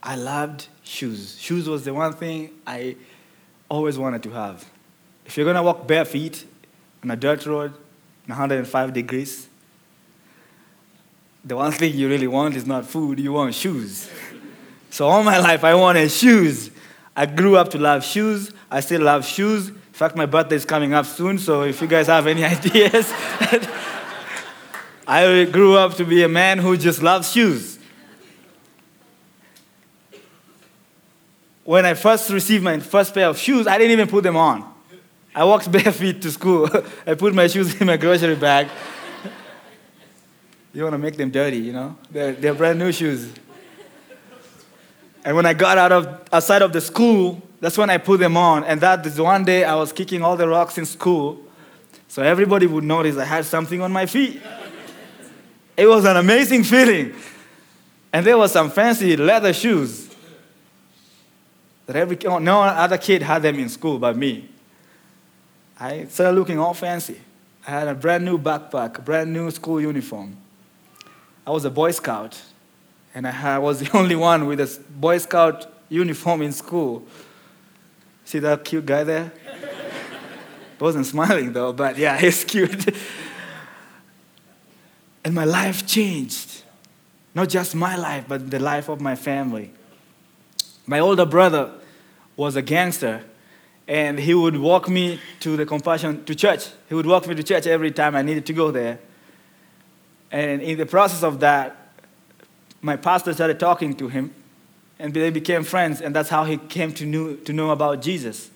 I 0.03 0.17
loved 0.17 0.67
shoes. 0.83 1.39
Shoes 1.39 1.69
was 1.69 1.85
the 1.85 1.95
one 1.95 2.13
thing 2.13 2.51
I 2.67 2.97
always 3.69 3.97
wanted 3.97 4.25
to 4.25 4.31
have. 4.31 4.69
If 5.25 5.37
you're 5.37 5.47
gonna 5.47 5.63
walk 5.63 5.87
bare 5.87 6.05
feet 6.05 6.45
on 7.05 7.13
a 7.13 7.17
dirt 7.17 7.47
road, 7.47 7.73
in 8.27 8.31
105 8.31 8.93
degrees, 8.93 9.47
the 11.45 11.57
one 11.57 11.71
thing 11.71 11.95
you 11.95 12.09
really 12.09 12.27
want 12.27 12.57
is 12.57 12.67
not 12.67 12.85
food, 12.85 13.21
you 13.21 13.33
want 13.33 13.55
shoes. 13.55 14.11
So 14.91 15.07
all 15.09 15.23
my 15.23 15.39
life 15.39 15.63
I 15.63 15.75
wanted 15.75 16.11
shoes. 16.11 16.71
I 17.17 17.27
grew 17.27 17.57
up 17.57 17.71
to 17.71 17.79
love 17.79 18.05
shoes. 18.05 18.53
I 18.71 18.81
still 18.81 19.03
love 19.03 19.25
shoes. 19.25 19.69
In 19.69 19.75
fact, 19.93 20.17
my 20.17 20.27
birthday 20.27 20.57
is 20.57 20.65
coming 20.65 20.95
up 20.95 21.07
soon, 21.07 21.39
so 21.39 21.63
if 21.63 21.81
you 21.81 21.87
guys 21.87 22.09
have 22.09 22.27
any 22.27 22.45
ideas, 22.57 23.13
I 25.07 25.45
grew 25.45 25.77
up 25.77 25.95
to 25.95 26.05
be 26.05 26.23
a 26.23 26.29
man 26.29 26.59
who 26.59 26.77
just 26.77 27.03
loves 27.03 27.33
shoes. 27.33 27.79
When 31.65 31.87
I 31.87 31.95
first 31.95 32.31
received 32.31 32.65
my 32.65 32.79
first 32.81 33.15
pair 33.15 33.29
of 33.29 33.39
shoes, 33.39 33.67
I 33.67 33.79
didn't 33.79 33.93
even 33.93 34.09
put 34.09 34.25
them 34.25 34.37
on. 34.37 34.73
I 35.35 35.45
walked 35.45 35.71
bare 35.73 35.93
feet 35.93 36.23
to 36.23 36.31
school. 36.31 36.69
I 37.07 37.15
put 37.15 37.35
my 37.35 37.47
shoes 37.47 37.81
in 37.81 37.87
my 37.87 37.97
grocery 37.97 38.37
bag. 38.37 38.69
You 40.75 40.85
want 40.85 40.95
to 40.95 40.99
make 40.99 41.19
them 41.19 41.31
dirty, 41.31 41.59
you 41.59 41.75
know? 41.75 41.99
They're, 42.11 42.33
they're 42.33 42.55
brand 42.55 42.79
new 42.79 42.93
shoes. 42.93 43.31
And 45.23 45.37
when 45.37 45.45
I 45.45 45.53
got 45.53 45.77
out 45.77 45.93
of 45.93 46.29
outside 46.33 46.63
of 46.63 46.73
the 46.73 46.81
school, 46.81 47.43
that's 47.61 47.77
when 47.77 47.91
I 47.91 47.99
put 47.99 48.21
them 48.21 48.39
on. 48.39 48.65
And 48.65 48.81
that 48.81 49.05
is 49.05 49.21
one 49.21 49.45
day 49.45 49.65
I 49.65 49.75
was 49.75 49.93
kicking 49.93 50.23
all 50.23 50.35
the 50.35 50.49
rocks 50.49 50.79
in 50.79 50.87
school, 50.87 51.39
so 52.09 52.23
everybody 52.23 52.67
would 52.67 52.85
notice 52.85 53.19
I 53.19 53.27
had 53.27 53.45
something 53.45 53.83
on 53.83 53.93
my 53.93 54.07
feet. 54.07 54.41
It 55.76 55.87
was 55.87 56.05
an 56.05 56.17
amazing 56.17 56.64
feeling. 56.64 57.14
And 58.12 58.26
there 58.26 58.37
was 58.37 58.52
some 58.52 58.71
fancy 58.71 59.17
leather 59.17 59.52
shoes 59.52 60.14
that 61.87 61.97
every 61.97 62.17
no 62.41 62.62
other 62.62 62.99
kid 62.99 63.23
had 63.23 63.43
them 63.43 63.59
in 63.59 63.69
school 63.69 63.99
but 63.99 64.17
me. 64.17 64.49
I 65.81 66.05
started 66.05 66.38
looking 66.38 66.59
all 66.59 66.75
fancy. 66.75 67.21
I 67.67 67.71
had 67.71 67.88
a 67.88 67.95
brand 67.95 68.25
new 68.25 68.38
backpack, 68.38 69.05
brand 69.05 69.33
new 69.33 69.50
school 69.50 69.81
uniform. 69.81 70.37
I 71.47 71.50
was 71.50 71.64
a 71.64 71.71
Boy 71.71 71.91
Scout, 71.91 72.41
and 73.14 73.26
I 73.26 73.59
was 73.59 73.81
the 73.83 73.97
only 73.97 74.17
one 74.17 74.47
with 74.47 74.61
a 74.61 74.81
Boy 74.91 75.19
Scout 75.19 75.73
uniform 75.88 76.43
in 76.43 76.52
school. 76.52 77.05
See 78.25 78.38
that 78.41 78.64
cute 78.64 78.87
guy 78.87 79.05
there? 79.05 79.33
wasn't 80.79 81.07
smiling 81.07 81.52
though, 81.52 81.73
but 81.73 81.97
yeah, 81.97 82.19
he's 82.21 82.45
cute. 82.45 82.95
And 85.25 85.35
my 85.35 85.45
life 85.45 85.87
changed. 85.87 86.62
Not 87.35 87.49
just 87.49 87.75
my 87.75 87.97
life, 87.97 88.25
but 88.29 88.50
the 88.50 88.59
life 88.59 88.88
of 88.88 89.00
my 89.00 89.17
family. 89.17 89.73
My 90.87 90.99
older 90.99 91.25
brother 91.25 91.73
was 92.37 92.57
a 92.57 92.62
gangster, 92.62 93.25
and 93.87 94.19
he 94.19 94.35
would 94.35 94.57
walk 94.57 94.88
me 94.88 95.21
to 95.41 95.57
the 95.57 95.64
compassion 95.64 96.25
to 96.25 96.35
church. 96.35 96.69
He 96.88 96.95
would 96.95 97.07
walk 97.07 97.26
me 97.26 97.35
to 97.35 97.43
church 97.43 97.67
every 97.67 97.91
time 97.91 98.17
I 98.17 98.23
needed 98.23 98.47
to 98.47 98.52
go 98.52 98.71
there. 98.71 98.99
And 100.31 100.61
in 100.61 100.76
the 100.79 100.87
process 100.87 101.23
of 101.23 101.41
that, 101.41 101.76
my 102.81 102.97
pastor 102.97 103.33
started 103.33 103.61
talking 103.61 103.95
to 103.97 104.09
him, 104.09 104.35
and 104.99 105.14
they 105.14 105.31
became 105.31 105.62
friends, 105.62 106.00
and 106.00 106.14
that's 106.14 106.29
how 106.29 106.45
he 106.45 106.57
came 106.57 106.93
to 106.95 107.07
know, 107.07 107.37
to 107.37 107.52
know 107.52 107.71
about 107.71 108.02
Jesus. 108.02 108.50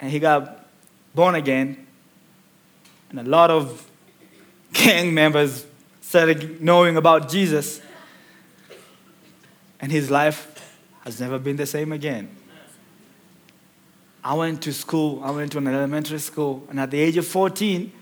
And 0.00 0.10
he 0.10 0.18
got 0.18 0.66
born 1.14 1.34
again, 1.34 1.86
and 3.10 3.20
a 3.20 3.24
lot 3.24 3.50
of 3.50 3.88
gang 4.72 5.14
members 5.14 5.64
started 6.08 6.62
knowing 6.62 6.96
about 6.96 7.28
Jesus, 7.28 7.82
and 9.78 9.92
his 9.92 10.10
life 10.10 10.74
has 11.04 11.20
never 11.20 11.38
been 11.38 11.56
the 11.56 11.66
same 11.66 11.92
again. 11.92 12.34
I 14.24 14.32
went 14.32 14.62
to 14.62 14.72
school, 14.72 15.20
I 15.22 15.32
went 15.32 15.52
to 15.52 15.58
an 15.58 15.66
elementary 15.66 16.18
school, 16.18 16.66
and 16.70 16.80
at 16.80 16.90
the 16.90 16.98
age 16.98 17.18
of 17.18 17.26
14, 17.26 17.92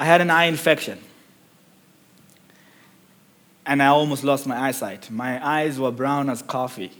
I 0.00 0.04
had 0.04 0.20
an 0.20 0.30
eye 0.30 0.46
infection. 0.46 0.98
And 3.64 3.80
I 3.80 3.86
almost 3.86 4.24
lost 4.24 4.44
my 4.48 4.58
eyesight. 4.58 5.08
My 5.08 5.46
eyes 5.46 5.78
were 5.78 5.92
brown 5.92 6.28
as 6.28 6.42
coffee. 6.42 6.90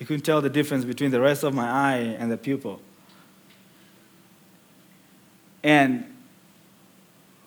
You 0.00 0.06
couldn't 0.06 0.22
tell 0.22 0.40
the 0.40 0.50
difference 0.50 0.84
between 0.84 1.12
the 1.12 1.20
rest 1.20 1.44
of 1.44 1.54
my 1.54 1.70
eye 1.70 2.16
and 2.18 2.32
the 2.32 2.36
pupil. 2.36 2.82
And 5.62 6.09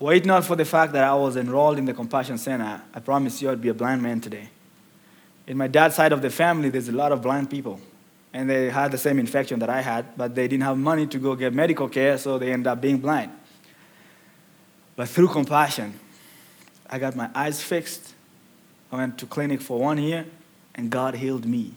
were 0.04 0.16
it 0.16 0.26
not 0.26 0.44
for 0.44 0.58
the 0.58 0.66
fact 0.66 0.92
that 0.92 1.06
I 1.06 1.14
was 1.14 1.38
enrolled 1.38 1.78
in 1.78 1.86
the 1.86 1.94
Compassion 1.94 2.38
Center, 2.38 2.82
I 2.94 3.00
promise 3.00 3.42
you 3.42 3.50
I'd 3.50 3.62
be 3.62 3.70
a 3.70 3.74
blind 3.74 4.02
man 4.02 4.20
today. 4.20 4.50
In 5.48 5.56
my 5.56 5.68
dad's 5.68 5.96
side 5.96 6.12
of 6.12 6.22
the 6.22 6.30
family, 6.30 6.68
there's 6.68 6.90
a 6.90 6.92
lot 6.92 7.14
of 7.14 7.22
blind 7.22 7.50
people. 7.50 7.80
And 8.34 8.50
they 8.50 8.70
had 8.70 8.92
the 8.92 8.98
same 8.98 9.18
infection 9.18 9.60
that 9.60 9.70
I 9.70 9.80
had, 9.80 10.18
but 10.18 10.36
they 10.36 10.50
didn't 10.50 10.64
have 10.64 10.78
money 10.78 11.08
to 11.08 11.18
go 11.18 11.38
get 11.38 11.54
medical 11.54 11.88
care, 11.88 12.18
so 12.18 12.38
they 12.38 12.52
ended 12.52 12.68
up 12.68 12.82
being 12.82 12.98
blind. 12.98 13.32
But 14.98 15.08
through 15.08 15.30
compassion, 15.30 15.98
I 16.90 17.00
got 17.00 17.16
my 17.16 17.30
eyes 17.34 17.64
fixed. 17.64 18.14
I 18.92 18.98
went 18.98 19.18
to 19.20 19.26
clinic 19.26 19.62
for 19.62 19.80
one 19.80 20.00
year, 20.00 20.26
and 20.76 20.90
God 20.90 21.16
healed 21.16 21.46
me. 21.46 21.76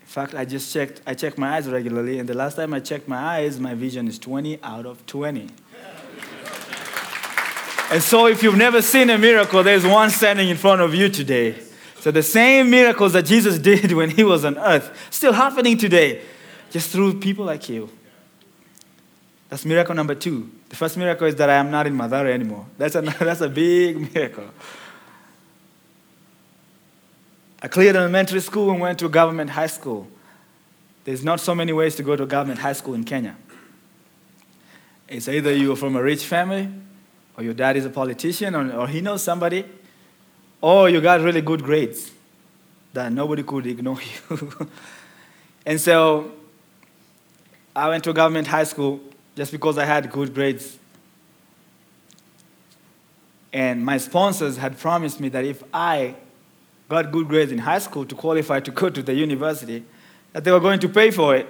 In 0.00 0.06
fact, 0.06 0.34
I 0.34 0.46
just 0.46 0.72
checked, 0.72 1.02
I 1.06 1.12
check 1.12 1.36
my 1.36 1.56
eyes 1.56 1.68
regularly, 1.68 2.18
and 2.18 2.26
the 2.26 2.32
last 2.32 2.54
time 2.54 2.72
I 2.72 2.80
checked 2.80 3.08
my 3.08 3.18
eyes, 3.18 3.60
my 3.60 3.74
vision 3.74 4.08
is 4.08 4.18
20 4.18 4.62
out 4.62 4.86
of 4.86 5.04
20. 5.04 5.50
And 7.90 8.02
so 8.02 8.26
if 8.26 8.42
you've 8.42 8.56
never 8.56 8.82
seen 8.82 9.10
a 9.10 9.18
miracle, 9.18 9.62
there's 9.62 9.86
one 9.86 10.10
standing 10.10 10.48
in 10.48 10.56
front 10.56 10.80
of 10.80 10.94
you 10.94 11.08
today. 11.08 11.58
So 12.00 12.10
the 12.10 12.22
same 12.22 12.70
miracles 12.70 13.12
that 13.14 13.24
Jesus 13.24 13.58
did 13.70 13.92
when 13.92 14.10
he 14.10 14.24
was 14.24 14.44
on 14.44 14.58
earth, 14.58 15.08
still 15.10 15.32
happening 15.32 15.76
today, 15.76 16.22
just 16.70 16.90
through 16.90 17.20
people 17.20 17.44
like 17.44 17.68
you. 17.68 17.90
That's 19.48 19.64
miracle 19.64 19.94
number 19.94 20.14
two. 20.14 20.50
The 20.68 20.76
first 20.76 20.96
miracle 20.96 21.26
is 21.26 21.36
that 21.36 21.48
I 21.48 21.54
am 21.54 21.70
not 21.70 21.86
in 21.86 21.96
Mathare 21.96 22.30
anymore. 22.30 22.66
That's 22.76 22.94
a, 22.94 23.00
that's 23.20 23.40
a 23.40 23.48
big 23.48 24.14
miracle. 24.14 24.50
I 27.62 27.68
cleared 27.68 27.96
elementary 27.96 28.40
school 28.40 28.70
and 28.70 28.80
went 28.80 28.98
to 29.00 29.08
government 29.08 29.50
high 29.50 29.66
school. 29.66 30.06
There's 31.04 31.24
not 31.24 31.40
so 31.40 31.54
many 31.54 31.72
ways 31.72 31.96
to 31.96 32.02
go 32.02 32.14
to 32.14 32.26
government 32.26 32.60
high 32.60 32.74
school 32.74 32.94
in 32.94 33.04
Kenya. 33.04 33.34
It's 35.08 35.26
either 35.26 35.52
you're 35.54 35.74
from 35.74 35.96
a 35.96 36.02
rich 36.02 36.24
family, 36.24 36.68
or 37.38 37.44
your 37.44 37.54
dad 37.54 37.76
is 37.76 37.84
a 37.84 37.90
politician, 37.90 38.56
or, 38.56 38.68
or 38.72 38.88
he 38.88 39.00
knows 39.00 39.22
somebody, 39.22 39.64
or 40.60 40.90
you 40.90 41.00
got 41.00 41.20
really 41.20 41.40
good 41.40 41.62
grades 41.62 42.10
that 42.92 43.12
nobody 43.12 43.44
could 43.44 43.64
ignore 43.64 44.00
you. 44.30 44.50
and 45.64 45.80
so 45.80 46.32
I 47.76 47.88
went 47.88 48.02
to 48.04 48.12
government 48.12 48.48
high 48.48 48.64
school 48.64 49.00
just 49.36 49.52
because 49.52 49.78
I 49.78 49.84
had 49.84 50.10
good 50.10 50.34
grades. 50.34 50.78
And 53.52 53.84
my 53.84 53.98
sponsors 53.98 54.56
had 54.56 54.76
promised 54.76 55.20
me 55.20 55.28
that 55.28 55.44
if 55.44 55.62
I 55.72 56.16
got 56.88 57.12
good 57.12 57.28
grades 57.28 57.52
in 57.52 57.58
high 57.58 57.78
school 57.78 58.04
to 58.04 58.16
qualify 58.16 58.58
to 58.58 58.72
go 58.72 58.90
to 58.90 59.00
the 59.00 59.14
university, 59.14 59.84
that 60.32 60.42
they 60.42 60.50
were 60.50 60.60
going 60.60 60.80
to 60.80 60.88
pay 60.88 61.12
for 61.12 61.36
it. 61.36 61.46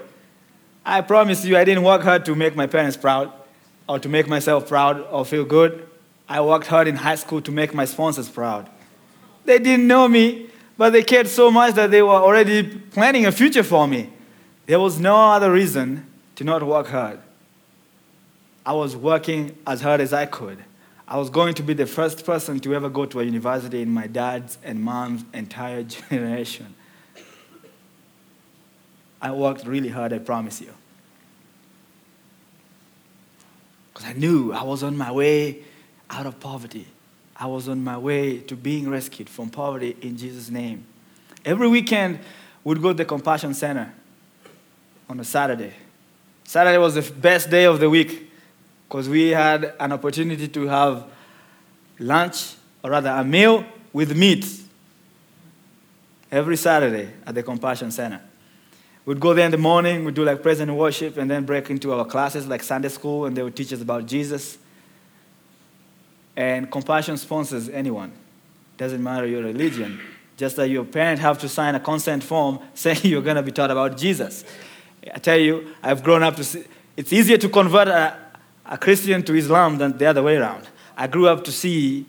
I 0.84 1.00
promise 1.00 1.46
you, 1.46 1.56
I 1.56 1.64
didn't 1.64 1.82
work 1.82 2.02
hard 2.02 2.26
to 2.26 2.34
make 2.34 2.54
my 2.54 2.66
parents 2.66 2.96
proud 2.98 3.32
or 3.88 3.98
to 3.98 4.09
make 4.09 4.29
myself 4.29 4.68
proud 4.68 5.01
or 5.11 5.24
feel 5.24 5.44
good. 5.44 5.88
I 6.29 6.40
worked 6.40 6.66
hard 6.66 6.88
in 6.88 6.96
high 6.96 7.14
school 7.14 7.40
to 7.42 7.51
make 7.51 7.72
my 7.72 7.87
sponsors 7.87 8.29
proud. 8.29 8.68
They 9.44 9.59
didn't 9.59 9.87
know 9.87 10.07
me, 10.09 10.51
but 10.77 10.90
they 10.90 11.03
cared 11.03 11.27
so 11.27 11.51
much 11.51 11.74
that 11.74 11.90
they 11.90 12.03
were 12.03 12.11
already 12.11 12.62
planning 12.62 13.24
a 13.27 13.33
future 13.33 13.62
for 13.62 13.87
me. 13.88 14.11
There 14.66 14.79
was 14.79 15.01
no 15.01 15.16
other 15.16 15.51
reason 15.51 16.07
to 16.37 16.44
not 16.44 16.62
work 16.62 16.88
hard. 16.88 17.18
I 18.64 18.72
was 18.72 18.94
working 18.94 19.57
as 19.66 19.81
hard 19.81 20.03
as 20.03 20.12
I 20.12 20.27
could. 20.27 20.62
I 21.07 21.16
was 21.16 21.31
going 21.31 21.55
to 21.55 21.62
be 21.62 21.72
the 21.72 21.87
first 21.87 22.27
person 22.27 22.61
to 22.61 22.74
ever 22.74 22.90
go 22.90 23.07
to 23.07 23.20
a 23.20 23.24
university 23.24 23.81
in 23.81 23.90
my 23.90 24.07
dad's 24.07 24.59
and 24.62 24.79
mom's 24.79 25.24
entire 25.33 25.83
generation. 26.11 26.74
I 29.20 29.33
worked 29.33 29.66
really 29.66 29.88
hard, 29.88 30.12
I 30.12 30.18
promise 30.18 30.61
you. 30.61 30.74
Because 33.98 34.12
I 34.12 34.16
knew 34.16 34.52
I 34.52 34.62
was 34.62 34.84
on 34.84 34.96
my 34.96 35.11
way 35.11 35.64
out 36.08 36.24
of 36.24 36.38
poverty. 36.38 36.87
I 37.34 37.46
was 37.46 37.68
on 37.68 37.82
my 37.82 37.98
way 37.98 38.38
to 38.38 38.54
being 38.54 38.88
rescued 38.88 39.28
from 39.28 39.50
poverty 39.50 39.96
in 40.00 40.16
Jesus' 40.16 40.50
name. 40.50 40.87
Every 41.44 41.66
weekend, 41.66 42.20
we'd 42.62 42.80
go 42.80 42.92
to 42.92 42.94
the 42.94 43.04
Compassion 43.04 43.54
Center 43.54 43.92
on 45.08 45.18
a 45.18 45.24
Saturday. 45.24 45.72
Saturday 46.44 46.78
was 46.78 46.94
the 46.94 47.12
best 47.12 47.50
day 47.50 47.64
of 47.64 47.80
the 47.80 47.90
week 47.90 48.30
because 48.88 49.08
we 49.08 49.30
had 49.30 49.74
an 49.80 49.90
opportunity 49.90 50.46
to 50.46 50.68
have 50.68 51.04
lunch, 51.98 52.54
or 52.84 52.90
rather 52.90 53.11
a 53.11 53.24
meal 53.24 53.64
with 53.92 54.16
meat 54.16 54.46
every 56.30 56.56
Saturday 56.56 57.14
at 57.26 57.34
the 57.34 57.42
Compassion 57.42 57.90
Center. 57.90 58.20
We'd 59.08 59.20
go 59.20 59.32
there 59.32 59.46
in 59.46 59.50
the 59.50 59.56
morning, 59.56 60.04
we'd 60.04 60.16
do 60.16 60.22
like 60.22 60.42
praise 60.42 60.60
and 60.60 60.76
worship, 60.76 61.16
and 61.16 61.30
then 61.30 61.46
break 61.46 61.70
into 61.70 61.94
our 61.94 62.04
classes 62.04 62.46
like 62.46 62.62
Sunday 62.62 62.90
school, 62.90 63.24
and 63.24 63.34
they 63.34 63.42
would 63.42 63.56
teach 63.56 63.72
us 63.72 63.80
about 63.80 64.04
Jesus. 64.04 64.58
And 66.36 66.70
compassion 66.70 67.16
sponsors 67.16 67.70
anyone. 67.70 68.12
Doesn't 68.76 69.02
matter 69.02 69.26
your 69.26 69.42
religion. 69.42 69.98
Just 70.36 70.56
that 70.56 70.68
your 70.68 70.84
parents 70.84 71.22
have 71.22 71.38
to 71.38 71.48
sign 71.48 71.74
a 71.74 71.80
consent 71.80 72.22
form 72.22 72.58
saying 72.74 72.98
you're 73.04 73.22
going 73.22 73.36
to 73.36 73.42
be 73.42 73.50
taught 73.50 73.70
about 73.70 73.96
Jesus. 73.96 74.44
I 75.14 75.18
tell 75.18 75.38
you, 75.38 75.74
I've 75.82 76.04
grown 76.04 76.22
up 76.22 76.36
to 76.36 76.44
see, 76.44 76.64
it's 76.94 77.10
easier 77.10 77.38
to 77.38 77.48
convert 77.48 77.88
a, 77.88 78.14
a 78.66 78.76
Christian 78.76 79.22
to 79.22 79.34
Islam 79.34 79.78
than 79.78 79.96
the 79.96 80.04
other 80.04 80.22
way 80.22 80.36
around. 80.36 80.68
I 80.98 81.06
grew 81.06 81.28
up 81.28 81.44
to 81.44 81.50
see 81.50 82.04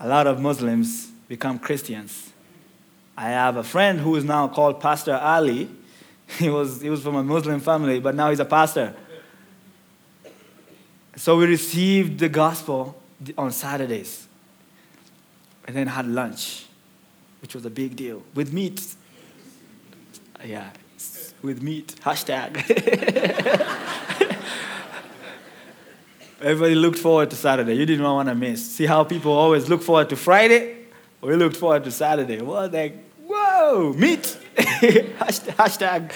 a 0.00 0.08
lot 0.08 0.26
of 0.26 0.40
Muslims 0.40 1.12
become 1.28 1.60
Christians. 1.60 2.32
I 3.16 3.28
have 3.28 3.56
a 3.56 3.62
friend 3.62 4.00
who 4.00 4.16
is 4.16 4.24
now 4.24 4.48
called 4.48 4.80
Pastor 4.80 5.14
Ali. 5.14 5.70
He 6.38 6.50
was, 6.50 6.80
he 6.80 6.90
was 6.90 7.00
from 7.02 7.14
a 7.16 7.22
Muslim 7.22 7.60
family, 7.60 8.00
but 8.00 8.14
now 8.14 8.30
he's 8.30 8.40
a 8.40 8.44
pastor. 8.44 8.94
So 11.16 11.36
we 11.36 11.46
received 11.46 12.18
the 12.18 12.28
gospel 12.28 13.00
on 13.38 13.52
Saturdays 13.52 14.26
and 15.66 15.76
then 15.76 15.86
had 15.86 16.06
lunch, 16.06 16.66
which 17.40 17.54
was 17.54 17.64
a 17.64 17.70
big 17.70 17.94
deal, 17.94 18.22
with 18.34 18.52
meat. 18.52 18.96
Yeah, 20.44 20.70
with 21.40 21.62
meat. 21.62 21.94
Hashtag. 22.02 22.56
Everybody 26.40 26.74
looked 26.74 26.98
forward 26.98 27.30
to 27.30 27.36
Saturday. 27.36 27.74
You 27.74 27.86
didn't 27.86 28.04
want 28.04 28.28
to 28.28 28.34
miss. 28.34 28.74
See 28.74 28.86
how 28.86 29.04
people 29.04 29.32
always 29.32 29.68
look 29.68 29.82
forward 29.82 30.10
to 30.10 30.16
Friday? 30.16 30.78
We 31.20 31.36
looked 31.36 31.56
forward 31.56 31.84
to 31.84 31.90
Saturday. 31.90 32.42
What 32.42 32.72
the? 32.72 32.92
Whoa, 33.24 33.94
meat. 33.96 34.36
Hashtag. 34.56 36.12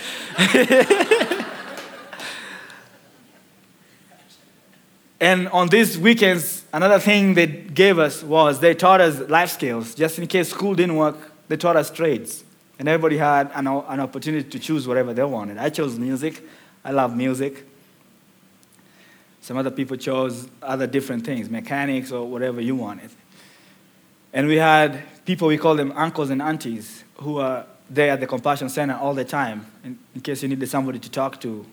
And 5.20 5.48
on 5.48 5.68
these 5.68 5.98
weekends, 5.98 6.64
another 6.72 7.01
thing 7.01 7.35
they 7.35 7.46
gave 7.46 7.98
us 7.98 8.22
was 8.22 8.61
they 8.61 8.74
taught 8.74 9.01
us 9.01 9.18
life 9.29 9.51
skills. 9.51 9.94
Just 9.94 10.18
in 10.18 10.27
case 10.29 10.51
school 10.51 10.74
didn't 10.74 10.96
work, 10.96 11.16
they 11.48 11.57
taught 11.57 11.77
us 11.77 11.90
trades. 11.90 12.44
And 12.79 12.88
everybody 12.88 13.16
had 13.16 13.51
an, 13.55 13.66
an 13.66 14.01
opportunity 14.01 14.48
to 14.48 14.59
choose 14.61 14.87
whatever 14.87 15.12
they 15.12 15.24
wanted. 15.24 15.59
I 15.59 15.70
chose 15.70 15.98
music. 15.98 16.40
I 16.85 16.92
love 16.92 17.16
music. 17.16 17.64
Some 19.40 19.57
other 19.57 19.72
people 19.72 19.96
chose 19.96 20.48
other 20.62 20.87
different 20.87 21.24
things, 21.24 21.51
mechanics 21.51 22.12
or 22.12 22.29
whatever 22.29 22.61
you 22.61 22.77
wanted. 22.77 23.11
And 24.33 24.46
we 24.46 24.57
had 24.57 25.03
people, 25.24 25.48
we 25.48 25.59
call 25.59 25.74
them 25.74 25.92
uncles 25.96 26.31
and 26.31 26.40
aunties, 26.40 27.03
who 27.16 27.38
are 27.38 27.66
there 27.90 28.11
at 28.12 28.20
the 28.20 28.27
Compassion 28.27 28.68
Center 28.68 28.94
all 28.94 29.14
the 29.14 29.24
time, 29.24 29.66
in, 29.85 29.98
in 30.14 30.20
case 30.20 30.42
you 30.42 30.48
needed 30.48 30.68
somebody 30.68 30.98
to 30.98 31.11
talk 31.11 31.40
to 31.40 31.64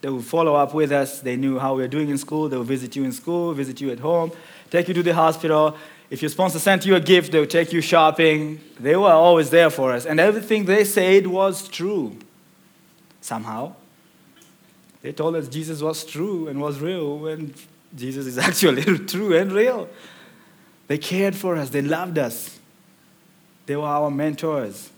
they 0.00 0.08
would 0.08 0.24
follow 0.24 0.54
up 0.54 0.74
with 0.74 0.92
us. 0.92 1.20
They 1.20 1.36
knew 1.36 1.58
how 1.58 1.74
we 1.74 1.82
were 1.82 1.88
doing 1.88 2.08
in 2.08 2.18
school. 2.18 2.48
They 2.48 2.56
would 2.56 2.66
visit 2.66 2.94
you 2.94 3.04
in 3.04 3.12
school, 3.12 3.52
visit 3.52 3.80
you 3.80 3.90
at 3.90 3.98
home, 3.98 4.30
take 4.70 4.88
you 4.88 4.94
to 4.94 5.02
the 5.02 5.14
hospital. 5.14 5.76
If 6.10 6.22
your 6.22 6.28
sponsor 6.28 6.58
sent 6.58 6.86
you 6.86 6.94
a 6.94 7.00
gift, 7.00 7.32
they 7.32 7.40
would 7.40 7.50
take 7.50 7.72
you 7.72 7.80
shopping. 7.80 8.60
They 8.78 8.96
were 8.96 9.10
always 9.10 9.50
there 9.50 9.70
for 9.70 9.92
us. 9.92 10.06
And 10.06 10.20
everything 10.20 10.64
they 10.64 10.84
said 10.84 11.26
was 11.26 11.68
true, 11.68 12.16
somehow. 13.20 13.74
They 15.02 15.12
told 15.12 15.36
us 15.36 15.48
Jesus 15.48 15.82
was 15.82 16.04
true 16.04 16.48
and 16.48 16.60
was 16.60 16.80
real 16.80 17.26
and 17.26 17.54
Jesus 17.94 18.26
is 18.26 18.38
actually 18.48 18.82
true 19.06 19.36
and 19.36 19.52
real. 19.52 19.88
They 20.86 20.98
cared 20.98 21.34
for 21.34 21.56
us, 21.56 21.70
they 21.70 21.82
loved 21.82 22.18
us. 22.18 22.58
They 23.66 23.76
were 23.76 23.84
our 23.84 24.10
mentors. 24.10 24.90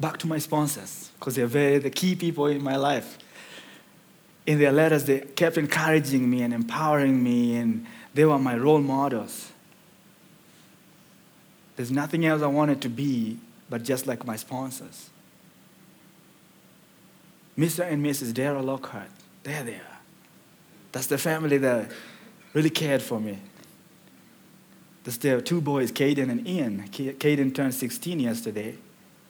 Back 0.00 0.18
to 0.18 0.26
my 0.26 0.38
sponsors, 0.38 1.10
because 1.18 1.34
they're 1.34 1.46
very 1.46 1.78
the 1.78 1.90
key 1.90 2.14
people 2.14 2.46
in 2.46 2.62
my 2.62 2.76
life. 2.76 3.18
In 4.46 4.58
their 4.58 4.72
letters, 4.72 5.04
they 5.04 5.20
kept 5.20 5.58
encouraging 5.58 6.30
me 6.30 6.42
and 6.42 6.54
empowering 6.54 7.22
me, 7.22 7.56
and 7.56 7.86
they 8.14 8.24
were 8.24 8.38
my 8.38 8.56
role 8.56 8.80
models. 8.80 9.52
There's 11.76 11.90
nothing 11.90 12.26
else 12.26 12.42
I 12.42 12.46
wanted 12.46 12.80
to 12.82 12.88
be 12.88 13.38
but 13.70 13.84
just 13.84 14.06
like 14.06 14.26
my 14.26 14.36
sponsors. 14.36 15.10
Mr. 17.56 17.90
and 17.90 18.04
Mrs. 18.04 18.32
Daryl 18.32 18.64
Lockhart, 18.64 19.10
there 19.42 19.62
they 19.62 19.74
are. 19.74 19.98
That's 20.92 21.06
the 21.08 21.18
family 21.18 21.58
that 21.58 21.90
really 22.54 22.70
cared 22.70 23.02
for 23.02 23.20
me. 23.20 23.38
There's 25.04 25.18
their 25.18 25.40
two 25.40 25.60
boys, 25.60 25.92
Caden 25.92 26.30
and 26.30 26.46
Ian. 26.46 26.88
Caden 26.88 27.54
turned 27.54 27.74
16 27.74 28.20
yesterday. 28.20 28.76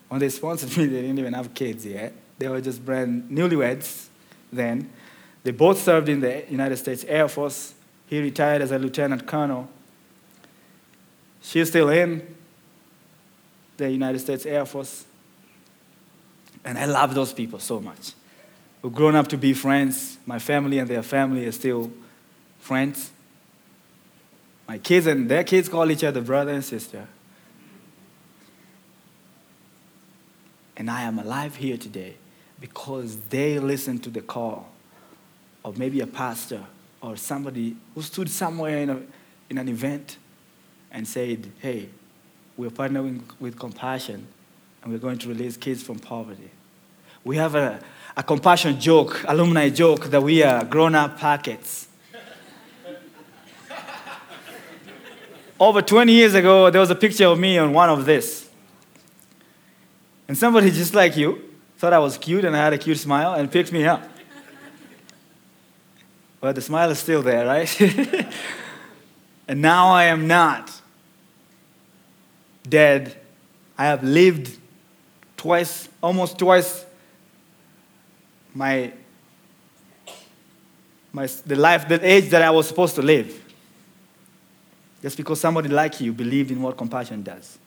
When 0.08 0.20
they 0.20 0.28
sponsored 0.28 0.76
me, 0.76 0.86
they 0.86 1.02
didn't 1.02 1.18
even 1.18 1.34
have 1.34 1.54
kids 1.54 1.84
yet. 1.86 2.12
They 2.38 2.48
were 2.48 2.60
just 2.60 2.84
brand 2.84 3.30
newlyweds 3.30 4.08
then. 4.52 4.90
They 5.42 5.50
both 5.50 5.80
served 5.82 6.08
in 6.08 6.20
the 6.20 6.44
United 6.48 6.76
States 6.76 7.04
Air 7.04 7.28
Force. 7.28 7.74
He 8.06 8.20
retired 8.20 8.62
as 8.62 8.70
a 8.70 8.78
lieutenant 8.78 9.26
colonel. 9.26 9.68
She's 11.42 11.68
still 11.68 11.88
in 11.90 12.36
the 13.76 13.90
United 13.90 14.18
States 14.18 14.44
Air 14.46 14.64
Force. 14.66 15.04
And 16.64 16.78
I 16.78 16.86
love 16.86 17.14
those 17.14 17.32
people 17.32 17.58
so 17.58 17.80
much. 17.80 18.12
We've 18.82 18.92
grown 18.92 19.14
up 19.14 19.28
to 19.28 19.38
be 19.38 19.54
friends. 19.54 20.18
My 20.26 20.38
family 20.38 20.78
and 20.78 20.88
their 20.88 21.02
family 21.02 21.46
are 21.46 21.52
still 21.52 21.90
friends. 22.60 23.10
My 24.66 24.78
kids 24.78 25.06
and 25.06 25.28
their 25.28 25.44
kids 25.44 25.68
call 25.68 25.90
each 25.90 26.04
other 26.04 26.20
brother 26.20 26.52
and 26.52 26.64
sister. 26.64 27.06
And 30.78 30.88
I 30.88 31.02
am 31.02 31.18
alive 31.18 31.56
here 31.56 31.76
today 31.76 32.14
because 32.60 33.16
they 33.30 33.58
listened 33.58 34.04
to 34.04 34.10
the 34.10 34.20
call 34.20 34.68
of 35.64 35.76
maybe 35.76 36.00
a 36.00 36.06
pastor 36.06 36.64
or 37.02 37.16
somebody 37.16 37.76
who 37.96 38.02
stood 38.02 38.30
somewhere 38.30 38.78
in, 38.78 38.90
a, 38.90 39.00
in 39.50 39.58
an 39.58 39.68
event 39.68 40.18
and 40.92 41.06
said, 41.06 41.50
Hey, 41.58 41.88
we're 42.56 42.70
partnering 42.70 43.22
with 43.40 43.58
compassion 43.58 44.28
and 44.82 44.92
we're 44.92 45.00
going 45.00 45.18
to 45.18 45.28
release 45.28 45.56
kids 45.56 45.82
from 45.82 45.98
poverty. 45.98 46.50
We 47.24 47.36
have 47.38 47.56
a, 47.56 47.80
a 48.16 48.22
compassion 48.22 48.80
joke, 48.80 49.24
alumni 49.26 49.70
joke, 49.70 50.04
that 50.06 50.22
we 50.22 50.44
are 50.44 50.64
grown 50.64 50.94
up 50.94 51.18
packets. 51.18 51.88
Over 55.58 55.82
20 55.82 56.12
years 56.12 56.34
ago, 56.34 56.70
there 56.70 56.80
was 56.80 56.90
a 56.90 56.94
picture 56.94 57.26
of 57.26 57.36
me 57.36 57.58
on 57.58 57.72
one 57.72 57.90
of 57.90 58.04
this. 58.04 58.47
And 60.28 60.36
somebody 60.36 60.70
just 60.82 60.94
like 60.94 61.16
you 61.16 61.42
thought 61.78 61.92
I 61.92 61.98
was 61.98 62.18
cute 62.18 62.44
and 62.44 62.54
I 62.54 62.62
had 62.62 62.72
a 62.72 62.78
cute 62.78 62.98
smile 62.98 63.34
and 63.34 63.50
picked 63.50 63.72
me 63.72 63.84
up. 63.84 64.02
But 66.40 66.54
the 66.54 66.60
smile 66.60 66.90
is 66.90 67.00
still 67.00 67.22
there, 67.22 67.46
right? 67.46 67.80
and 69.48 69.60
now 69.60 69.88
I 69.88 70.04
am 70.04 70.28
not 70.28 70.70
dead. 72.68 73.16
I 73.76 73.86
have 73.86 74.04
lived 74.04 74.56
twice, 75.36 75.88
almost 76.00 76.38
twice, 76.38 76.84
my, 78.54 78.92
my, 81.12 81.26
the 81.46 81.56
life, 81.56 81.88
the 81.88 82.04
age 82.06 82.30
that 82.30 82.42
I 82.42 82.50
was 82.50 82.68
supposed 82.68 82.94
to 82.96 83.02
live. 83.02 83.44
Just 85.02 85.16
because 85.16 85.40
somebody 85.40 85.68
like 85.68 86.00
you 86.00 86.12
believed 86.12 86.50
in 86.50 86.60
what 86.60 86.76
compassion 86.76 87.22
does. 87.22 87.58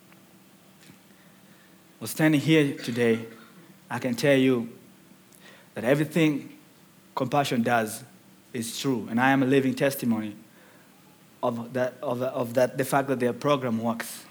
Well, 2.02 2.08
standing 2.08 2.40
here 2.40 2.74
today, 2.74 3.26
I 3.88 4.00
can 4.00 4.16
tell 4.16 4.36
you 4.36 4.68
that 5.74 5.84
everything 5.84 6.58
compassion 7.14 7.62
does 7.62 8.02
is 8.52 8.76
true, 8.76 9.06
and 9.08 9.20
I 9.20 9.30
am 9.30 9.44
a 9.44 9.46
living 9.46 9.72
testimony 9.72 10.34
of 11.44 11.72
that, 11.74 11.94
of, 12.02 12.20
of 12.20 12.54
that, 12.54 12.76
the 12.76 12.84
fact 12.84 13.06
that 13.06 13.20
their 13.20 13.32
program 13.32 13.80
works. 13.80 14.24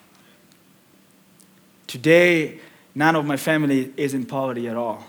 Today, 1.88 2.60
none 2.94 3.16
of 3.16 3.24
my 3.24 3.38
family 3.38 3.94
is 3.96 4.14
in 4.14 4.26
poverty 4.26 4.68
at 4.68 4.76
all. 4.76 5.06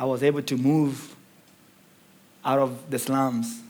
I 0.00 0.06
was 0.06 0.24
able 0.24 0.42
to 0.42 0.56
move 0.56 1.14
out 2.44 2.58
of 2.58 2.90
the 2.90 2.98
slums. 2.98 3.60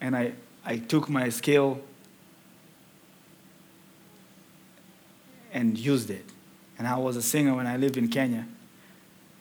And 0.00 0.16
I, 0.16 0.32
I 0.64 0.78
took 0.78 1.10
my 1.10 1.28
skill 1.28 1.82
and 5.56 5.78
used 5.78 6.10
it. 6.10 6.26
And 6.78 6.86
I 6.86 6.98
was 6.98 7.16
a 7.16 7.22
singer 7.22 7.54
when 7.54 7.66
I 7.66 7.78
lived 7.78 7.96
in 7.96 8.08
Kenya. 8.08 8.46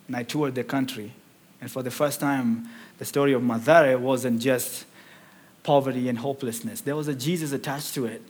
And 0.08 0.16
I 0.16 0.24
toured 0.24 0.56
the 0.56 0.64
country. 0.64 1.12
And 1.60 1.70
for 1.70 1.84
the 1.84 1.92
first 1.92 2.22
time, 2.22 2.70
the 2.98 3.06
story 3.06 3.34
of 3.34 3.42
Mathare 3.42 4.00
wasn't 4.00 4.40
just 4.40 4.86
poverty 5.62 6.08
and 6.08 6.18
hopelessness, 6.18 6.82
there 6.82 6.96
was 6.96 7.08
a 7.08 7.16
Jesus 7.16 7.52
attached 7.52 7.94
to 7.96 8.06
it. 8.06 8.22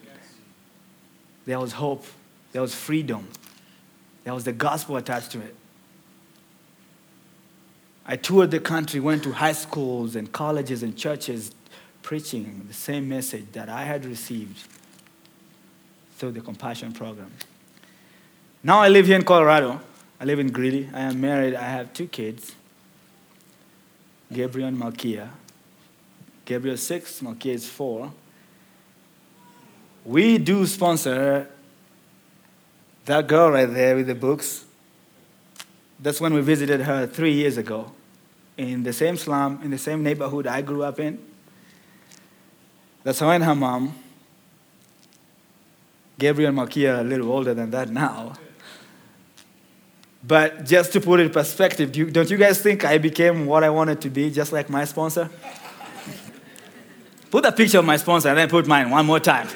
There 1.46 1.60
was 1.60 1.74
hope. 1.74 2.06
There 2.54 2.62
was 2.62 2.74
freedom. 2.74 3.28
There 4.24 4.34
was 4.34 4.46
the 4.46 4.54
gospel 4.54 4.96
attached 4.98 5.32
to 5.32 5.42
it. 5.42 5.54
I 8.08 8.16
toured 8.16 8.52
the 8.52 8.60
country, 8.60 9.00
went 9.00 9.24
to 9.24 9.34
high 9.34 9.52
schools 9.52 10.16
and 10.16 10.32
colleges 10.32 10.82
and 10.82 10.98
churches 10.98 11.52
preaching 12.02 12.66
the 12.68 12.74
same 12.74 13.08
message 13.10 13.46
that 13.52 13.68
I 13.70 13.84
had 13.84 14.06
received 14.06 14.68
through 16.18 16.32
the 16.32 16.42
compassion 16.42 16.94
program. 16.94 17.32
Now 18.66 18.80
I 18.80 18.90
live 18.90 19.06
here 19.06 19.16
in 19.16 19.24
Colorado. 19.24 19.80
I 20.20 20.26
live 20.26 20.40
in 20.40 20.52
Greeley. 20.52 20.90
I 20.92 21.02
am 21.02 21.22
married. 21.22 21.54
I 21.54 21.70
have 21.70 21.94
two 21.94 22.08
kids 22.08 22.56
Gabriel 24.34 24.68
and 24.68 24.78
Malkia. 24.78 25.30
Gabriel 26.46 26.74
is 26.74 26.82
six, 26.82 27.22
Malkia 27.22 27.54
is 27.54 27.70
four 27.70 28.12
we 30.06 30.38
do 30.38 30.66
sponsor 30.68 31.50
that 33.06 33.28
girl 33.28 33.52
right 33.52 33.66
there 33.66 33.96
with 33.96 34.08
the 34.08 34.16
books. 34.16 34.66
That's 36.00 36.22
when 36.22 36.34
we 36.34 36.42
visited 36.42 36.82
her 36.82 37.08
three 37.08 37.34
years 37.34 37.58
ago 37.58 37.92
in 38.58 38.84
the 38.84 38.94
same 38.94 39.18
slum, 39.18 39.60
in 39.64 39.72
the 39.72 39.78
same 39.78 40.04
neighborhood 40.04 40.48
I 40.48 40.62
grew 40.62 40.84
up 40.84 41.00
in. 41.00 41.20
That's 43.04 43.20
her 43.20 43.28
and 43.28 43.44
her 43.44 43.56
mom. 43.56 43.98
Gabriel 46.18 46.50
and 46.50 46.58
Malkia 46.58 46.98
are 46.98 47.02
a 47.02 47.04
little 47.04 47.32
older 47.32 47.54
than 47.54 47.72
that 47.72 47.90
now. 47.90 48.34
But 50.28 50.66
just 50.66 50.94
to 50.94 51.02
put 51.02 51.20
it 51.20 51.28
in 51.28 51.30
perspective, 51.30 51.92
do 51.92 52.10
don't 52.10 52.30
you 52.30 52.38
guys 52.38 52.60
think 52.60 52.84
I 52.84 52.98
became 52.98 53.46
what 53.46 53.64
I 53.64 53.70
wanted 53.70 54.02
to 54.02 54.10
be, 54.10 54.32
just 54.32 54.52
like 54.52 54.70
my 54.70 54.86
sponsor? 54.86 55.30
put 57.30 57.46
a 57.46 57.52
picture 57.52 57.80
of 57.80 57.86
my 57.86 57.98
sponsor 57.98 58.30
and 58.30 58.38
then 58.38 58.50
put 58.50 58.66
mine 58.66 58.90
one 58.90 59.06
more 59.06 59.20
time. 59.20 59.48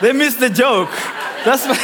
They 0.00 0.12
missed 0.12 0.40
the 0.40 0.50
joke. 0.50 0.90
That's 1.44 1.66
my. 1.66 1.78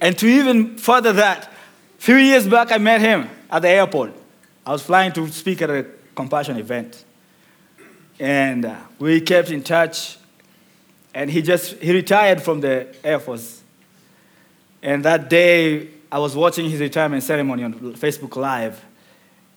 And 0.00 0.16
to 0.18 0.26
even 0.26 0.76
further 0.76 1.12
that, 1.14 1.44
a 1.46 1.50
few 1.98 2.16
years 2.16 2.46
back 2.46 2.70
I 2.70 2.78
met 2.78 3.00
him 3.00 3.28
at 3.50 3.62
the 3.62 3.68
airport. 3.68 4.12
I 4.64 4.72
was 4.72 4.82
flying 4.82 5.12
to 5.12 5.26
speak 5.28 5.62
at 5.62 5.70
a 5.70 5.86
compassion 6.14 6.58
event. 6.58 7.05
And 8.18 8.64
uh, 8.64 8.76
we 8.98 9.20
kept 9.20 9.50
in 9.50 9.62
touch. 9.62 10.18
And 11.14 11.30
he 11.30 11.42
just 11.42 11.74
he 11.74 11.92
retired 11.92 12.42
from 12.42 12.60
the 12.60 12.94
Air 13.02 13.18
Force. 13.18 13.62
And 14.82 15.04
that 15.04 15.30
day 15.30 15.88
I 16.10 16.18
was 16.18 16.36
watching 16.36 16.70
his 16.70 16.80
retirement 16.80 17.22
ceremony 17.22 17.64
on 17.64 17.74
Facebook 17.94 18.36
Live. 18.36 18.84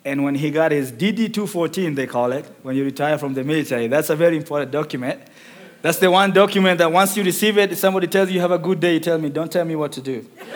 And 0.05 0.23
when 0.23 0.35
he 0.35 0.49
got 0.49 0.71
his 0.71 0.91
DD 0.91 1.33
214, 1.33 1.93
they 1.95 2.07
call 2.07 2.31
it, 2.31 2.45
when 2.63 2.75
you 2.75 2.85
retire 2.85 3.17
from 3.17 3.33
the 3.33 3.43
military, 3.43 3.87
that's 3.87 4.09
a 4.09 4.15
very 4.15 4.37
important 4.37 4.71
document. 4.71 5.21
That's 5.81 5.99
the 5.99 6.09
one 6.09 6.31
document 6.31 6.77
that 6.79 6.91
once 6.91 7.15
you 7.15 7.23
receive 7.23 7.57
it, 7.57 7.77
somebody 7.77 8.07
tells 8.07 8.29
you 8.29 8.35
you 8.35 8.41
have 8.41 8.51
a 8.51 8.57
good 8.57 8.79
day, 8.79 8.95
you 8.95 8.99
tell 8.99 9.17
me, 9.17 9.29
don't 9.29 9.51
tell 9.51 9.65
me 9.65 9.75
what 9.75 9.91
to 9.93 10.01
do. 10.01 10.25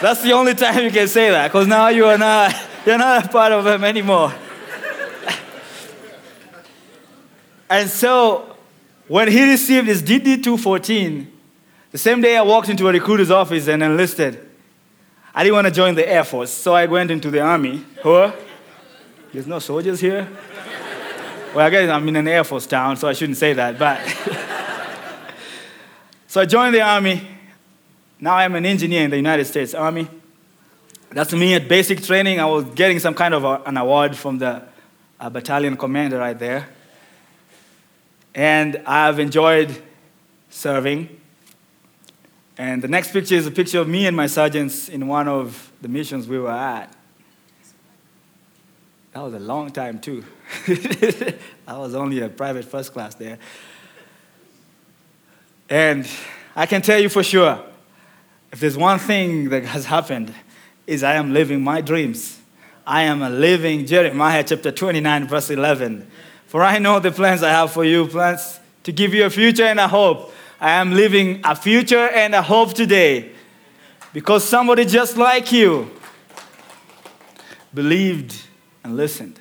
that's 0.00 0.22
the 0.22 0.32
only 0.32 0.54
time 0.54 0.84
you 0.84 0.90
can 0.90 1.08
say 1.08 1.30
that, 1.30 1.48
because 1.48 1.66
now 1.66 1.88
you 1.88 2.04
are 2.04 2.18
not, 2.18 2.54
you're 2.84 2.98
not 2.98 3.24
a 3.24 3.28
part 3.28 3.52
of 3.52 3.64
them 3.64 3.84
anymore. 3.84 4.32
And 7.70 7.88
so, 7.88 8.56
when 9.06 9.28
he 9.28 9.50
received 9.50 9.86
his 9.88 10.02
DD 10.02 10.42
214, 10.42 11.32
the 11.90 11.98
same 11.98 12.20
day 12.20 12.36
I 12.36 12.42
walked 12.42 12.68
into 12.68 12.88
a 12.88 12.92
recruiter's 12.92 13.30
office 13.30 13.68
and 13.68 13.82
enlisted. 13.82 14.46
I 15.34 15.42
didn't 15.42 15.54
want 15.54 15.66
to 15.66 15.72
join 15.72 15.94
the 15.94 16.08
Air 16.08 16.24
Force, 16.24 16.50
so 16.50 16.74
I 16.74 16.86
went 16.86 17.10
into 17.10 17.30
the 17.30 17.40
Army. 17.40 17.84
Huh? 18.02 18.32
There's 19.32 19.46
no 19.46 19.58
soldiers 19.58 20.00
here? 20.00 20.28
Well, 21.54 21.66
I 21.66 21.70
guess 21.70 21.88
I'm 21.88 22.06
in 22.08 22.16
an 22.16 22.28
Air 22.28 22.44
Force 22.44 22.66
town, 22.66 22.96
so 22.96 23.08
I 23.08 23.12
shouldn't 23.12 23.38
say 23.38 23.52
that, 23.54 23.78
but. 23.78 23.98
so 26.26 26.40
I 26.40 26.44
joined 26.44 26.74
the 26.74 26.82
Army, 26.82 27.26
now 28.20 28.34
I'm 28.34 28.54
an 28.54 28.66
engineer 28.66 29.04
in 29.04 29.10
the 29.10 29.16
United 29.16 29.44
States 29.46 29.74
Army. 29.74 30.08
That's 31.10 31.32
me 31.32 31.54
at 31.54 31.68
basic 31.68 32.02
training. 32.02 32.40
I 32.40 32.46
was 32.46 32.64
getting 32.66 32.98
some 32.98 33.14
kind 33.14 33.32
of 33.32 33.44
a, 33.44 33.62
an 33.64 33.76
award 33.76 34.16
from 34.16 34.38
the 34.38 34.62
uh, 35.18 35.30
battalion 35.30 35.76
commander 35.76 36.18
right 36.18 36.38
there. 36.38 36.68
And 38.38 38.80
I've 38.86 39.18
enjoyed 39.18 39.82
serving. 40.48 41.08
And 42.56 42.80
the 42.80 42.86
next 42.86 43.12
picture 43.12 43.34
is 43.34 43.48
a 43.48 43.50
picture 43.50 43.80
of 43.80 43.88
me 43.88 44.06
and 44.06 44.16
my 44.16 44.28
sergeants 44.28 44.88
in 44.88 45.08
one 45.08 45.26
of 45.26 45.72
the 45.82 45.88
missions 45.88 46.28
we 46.28 46.38
were 46.38 46.48
at. 46.48 46.94
That 49.12 49.22
was 49.22 49.34
a 49.34 49.40
long 49.40 49.72
time, 49.72 49.98
too. 49.98 50.24
I 51.66 51.78
was 51.78 51.96
only 51.96 52.20
a 52.20 52.28
private 52.28 52.64
first 52.64 52.92
class 52.92 53.16
there. 53.16 53.40
And 55.68 56.08
I 56.54 56.66
can 56.66 56.80
tell 56.80 57.00
you 57.00 57.08
for 57.08 57.24
sure, 57.24 57.60
if 58.52 58.60
there's 58.60 58.76
one 58.76 59.00
thing 59.00 59.48
that 59.48 59.64
has 59.64 59.86
happened, 59.86 60.32
is 60.86 61.02
I 61.02 61.14
am 61.14 61.32
living 61.32 61.60
my 61.60 61.80
dreams. 61.80 62.38
I 62.86 63.02
am 63.02 63.20
a 63.20 63.30
living 63.30 63.84
Jeremiah 63.84 64.44
chapter 64.44 64.70
29, 64.70 65.26
verse 65.26 65.50
11. 65.50 66.08
For 66.48 66.62
I 66.62 66.78
know 66.78 66.98
the 66.98 67.12
plans 67.12 67.42
I 67.42 67.50
have 67.50 67.72
for 67.72 67.84
you, 67.84 68.06
plans 68.06 68.58
to 68.84 68.90
give 68.92 69.12
you 69.12 69.26
a 69.26 69.30
future 69.30 69.64
and 69.64 69.78
a 69.78 69.86
hope. 69.86 70.32
I 70.58 70.72
am 70.72 70.94
living 70.94 71.42
a 71.44 71.54
future 71.54 72.08
and 72.08 72.34
a 72.34 72.42
hope 72.42 72.72
today 72.72 73.32
because 74.14 74.44
somebody 74.44 74.86
just 74.86 75.18
like 75.18 75.52
you 75.52 75.90
believed 77.72 78.34
and 78.82 78.96
listened. 78.96 79.38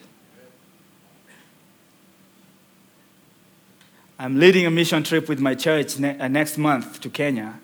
I'm 4.20 4.38
leading 4.40 4.66
a 4.66 4.70
mission 4.70 5.04
trip 5.04 5.30
with 5.30 5.40
my 5.40 5.56
church 5.56 6.00
ne- 6.00 6.20
uh, 6.20 6.28
next 6.28 6.58
month 6.58 7.00
to 7.02 7.10
Kenya. 7.10 7.58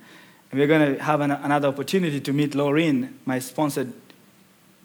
And 0.51 0.60
we're 0.60 0.67
going 0.67 0.95
to 0.95 1.03
have 1.03 1.19
an- 1.19 1.32
another 1.32 1.67
opportunity 1.67 2.21
to 2.21 2.32
meet 2.32 2.51
Laureen, 2.51 3.12
my 3.25 3.39
sponsored 3.39 3.91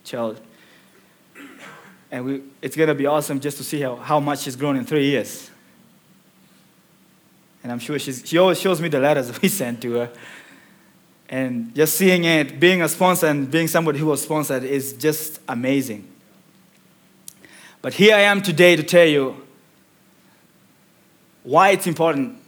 child. 0.03 0.40
And 2.11 2.25
we, 2.25 2.42
it's 2.62 2.77
going 2.77 2.88
to 2.88 2.94
be 2.94 3.07
awesome 3.07 3.40
just 3.40 3.59
to 3.59 3.64
see 3.64 3.81
how, 3.81 3.97
how 3.97 4.21
much 4.21 4.40
she's 4.40 4.57
grown 4.57 4.77
in 4.77 4.85
three 4.85 5.07
years. 5.07 5.51
And 7.62 7.73
I'm 7.73 7.79
sure 7.79 7.99
she's, 7.99 8.23
she 8.27 8.38
always 8.38 8.61
shows 8.61 8.81
me 8.81 8.88
the 8.88 9.01
letters 9.01 9.40
we 9.42 9.49
sent 9.49 9.83
to 9.83 9.92
her. 9.94 10.11
And 11.29 11.75
just 11.75 11.97
seeing 11.97 12.25
it, 12.25 12.59
being 12.59 12.81
a 12.81 12.88
sponsor 12.88 13.27
and 13.27 13.51
being 13.51 13.68
somebody 13.68 13.99
who 13.99 14.07
was 14.07 14.23
sponsored 14.23 14.64
is 14.64 14.94
just 14.94 15.40
amazing. 15.47 16.09
But 17.83 17.94
here 17.94 18.16
I 18.16 18.21
am 18.21 18.40
today 18.40 18.77
to 18.77 18.83
tell 18.83 19.07
you 19.07 19.37
why 21.42 21.71
it's 21.71 21.87
important 21.87 22.38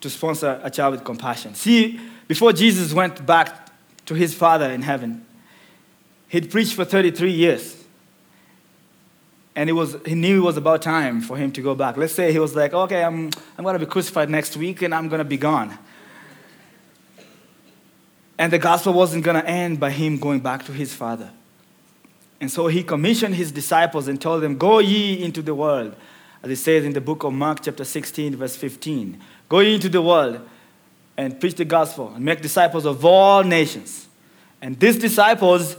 to 0.00 0.10
sponsor 0.10 0.60
a 0.62 0.70
child 0.70 0.92
with 0.92 1.04
compassion. 1.04 1.54
See, 1.54 2.00
before 2.26 2.52
Jesus 2.52 2.92
went 2.92 3.24
back 3.24 3.70
to 4.06 4.14
his 4.14 4.34
Father 4.34 4.70
in 4.70 4.82
heaven, 4.82 5.24
he'd 6.28 6.50
preached 6.50 6.74
for 6.74 6.84
33 6.84 7.30
years. 7.30 7.81
And 9.54 9.68
it 9.68 9.74
was, 9.74 9.96
he 10.06 10.14
knew 10.14 10.42
it 10.42 10.44
was 10.44 10.56
about 10.56 10.82
time 10.82 11.20
for 11.20 11.36
him 11.36 11.52
to 11.52 11.60
go 11.60 11.74
back. 11.74 11.96
Let's 11.96 12.14
say 12.14 12.32
he 12.32 12.38
was 12.38 12.56
like, 12.56 12.72
okay, 12.72 13.04
I'm, 13.04 13.30
I'm 13.58 13.64
going 13.64 13.74
to 13.74 13.84
be 13.84 13.90
crucified 13.90 14.30
next 14.30 14.56
week 14.56 14.82
and 14.82 14.94
I'm 14.94 15.08
going 15.08 15.18
to 15.18 15.24
be 15.24 15.36
gone. 15.36 15.76
And 18.38 18.52
the 18.52 18.58
gospel 18.58 18.94
wasn't 18.94 19.24
going 19.24 19.40
to 19.40 19.46
end 19.46 19.78
by 19.78 19.90
him 19.90 20.18
going 20.18 20.40
back 20.40 20.64
to 20.66 20.72
his 20.72 20.94
Father. 20.94 21.30
And 22.40 22.50
so 22.50 22.66
he 22.66 22.82
commissioned 22.82 23.34
his 23.34 23.52
disciples 23.52 24.08
and 24.08 24.20
told 24.20 24.42
them, 24.42 24.56
Go 24.56 24.78
ye 24.78 25.22
into 25.22 25.42
the 25.42 25.54
world 25.54 25.94
as 26.42 26.50
it 26.50 26.56
says 26.56 26.84
in 26.84 26.92
the 26.92 27.00
book 27.00 27.22
of 27.22 27.32
Mark, 27.32 27.60
chapter 27.62 27.84
16, 27.84 28.36
verse 28.36 28.56
15. 28.56 29.20
Go 29.48 29.60
into 29.60 29.88
the 29.88 30.02
world 30.02 30.40
and 31.16 31.38
preach 31.38 31.54
the 31.54 31.64
gospel 31.64 32.12
and 32.14 32.24
make 32.24 32.42
disciples 32.42 32.84
of 32.84 33.04
all 33.04 33.44
nations. 33.44 34.08
And 34.60 34.78
these 34.78 34.98
disciples 34.98 35.76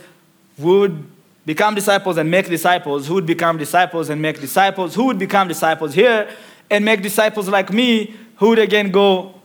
would 0.57 1.05
become 1.45 1.75
disciples 1.75 2.17
and 2.17 2.29
make 2.31 2.47
disciples, 2.47 3.07
who 3.07 3.15
would 3.15 3.25
become 3.25 3.57
disciples 3.57 4.09
and 4.09 4.21
make 4.21 4.39
disciples, 4.39 4.95
who 4.95 5.05
would 5.05 5.19
become 5.19 5.47
disciples 5.47 5.93
here 5.93 6.29
and 6.69 6.85
make 6.85 7.01
disciples 7.01 7.49
like 7.49 7.71
me, 7.71 8.15
who 8.37 8.49
would 8.49 8.59
again 8.59 8.91
go 8.91 9.35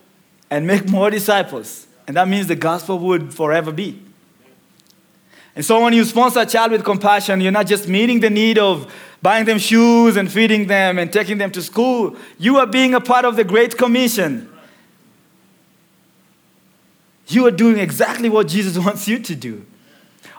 and 0.50 0.66
make 0.66 0.88
more 0.90 1.10
disciples. 1.10 1.86
And 2.06 2.16
that 2.16 2.28
means 2.28 2.46
the 2.46 2.56
gospel 2.56 2.98
would 3.00 3.34
forever 3.34 3.72
be. 3.72 4.02
And 5.54 5.64
so 5.64 5.82
when 5.82 5.92
you 5.92 6.04
sponsor 6.04 6.40
a 6.40 6.46
child 6.46 6.70
with 6.70 6.84
compassion, 6.84 7.40
you're 7.40 7.52
not 7.52 7.66
just 7.66 7.88
meeting 7.88 8.20
the 8.20 8.30
need 8.30 8.58
of 8.58 8.92
buying 9.20 9.44
them 9.44 9.58
shoes 9.58 10.16
and 10.16 10.30
feeding 10.30 10.68
them 10.68 10.98
and 10.98 11.12
taking 11.12 11.38
them 11.38 11.50
to 11.50 11.62
school. 11.62 12.16
You 12.38 12.58
are 12.58 12.66
being 12.66 12.94
a 12.94 13.00
part 13.00 13.24
of 13.24 13.34
the 13.34 13.42
Great 13.42 13.76
Commission. 13.76 14.48
You 17.26 17.46
are 17.46 17.50
doing 17.50 17.78
exactly 17.78 18.28
what 18.28 18.46
Jesus 18.46 18.78
wants 18.84 19.08
you 19.08 19.18
to 19.18 19.34
do. 19.34 19.66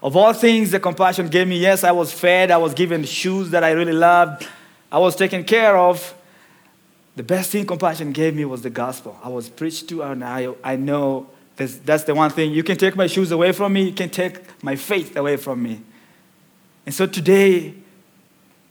Of 0.02 0.16
all 0.16 0.32
things, 0.34 0.72
the 0.72 0.80
compassion 0.80 1.28
gave 1.28 1.48
me, 1.48 1.58
yes, 1.58 1.84
I 1.84 1.92
was 1.92 2.14
fed, 2.14 2.52
I 2.52 2.58
was 2.58 2.74
given 2.74 3.04
shoes 3.04 3.50
that 3.52 3.64
I 3.64 3.72
really 3.72 3.94
loved, 3.94 4.48
I 4.92 4.98
was 4.98 5.16
taken 5.16 5.44
care 5.44 5.78
of. 5.78 6.16
The 7.16 7.24
best 7.24 7.52
thing 7.52 7.66
compassion 7.66 8.14
gave 8.14 8.34
me 8.34 8.46
was 8.46 8.62
the 8.62 8.70
gospel. 8.70 9.20
I 9.22 9.28
was 9.28 9.50
preached 9.50 9.90
to, 9.90 10.04
and 10.04 10.24
I, 10.24 10.54
I 10.64 10.78
know 10.78 11.30
that's, 11.58 11.76
that's 11.78 12.06
the 12.06 12.16
one 12.16 12.32
thing. 12.32 12.52
You 12.52 12.64
can 12.64 12.78
take 12.78 12.96
my 12.96 13.08
shoes 13.08 13.32
away 13.32 13.52
from 13.52 13.74
me, 13.74 13.90
you 13.90 13.94
can 13.94 14.10
take 14.10 14.64
my 14.64 14.78
faith 14.78 15.18
away 15.18 15.36
from 15.36 15.62
me. 15.62 15.82
And 16.86 16.96
so 16.96 17.06
today, 17.06 17.74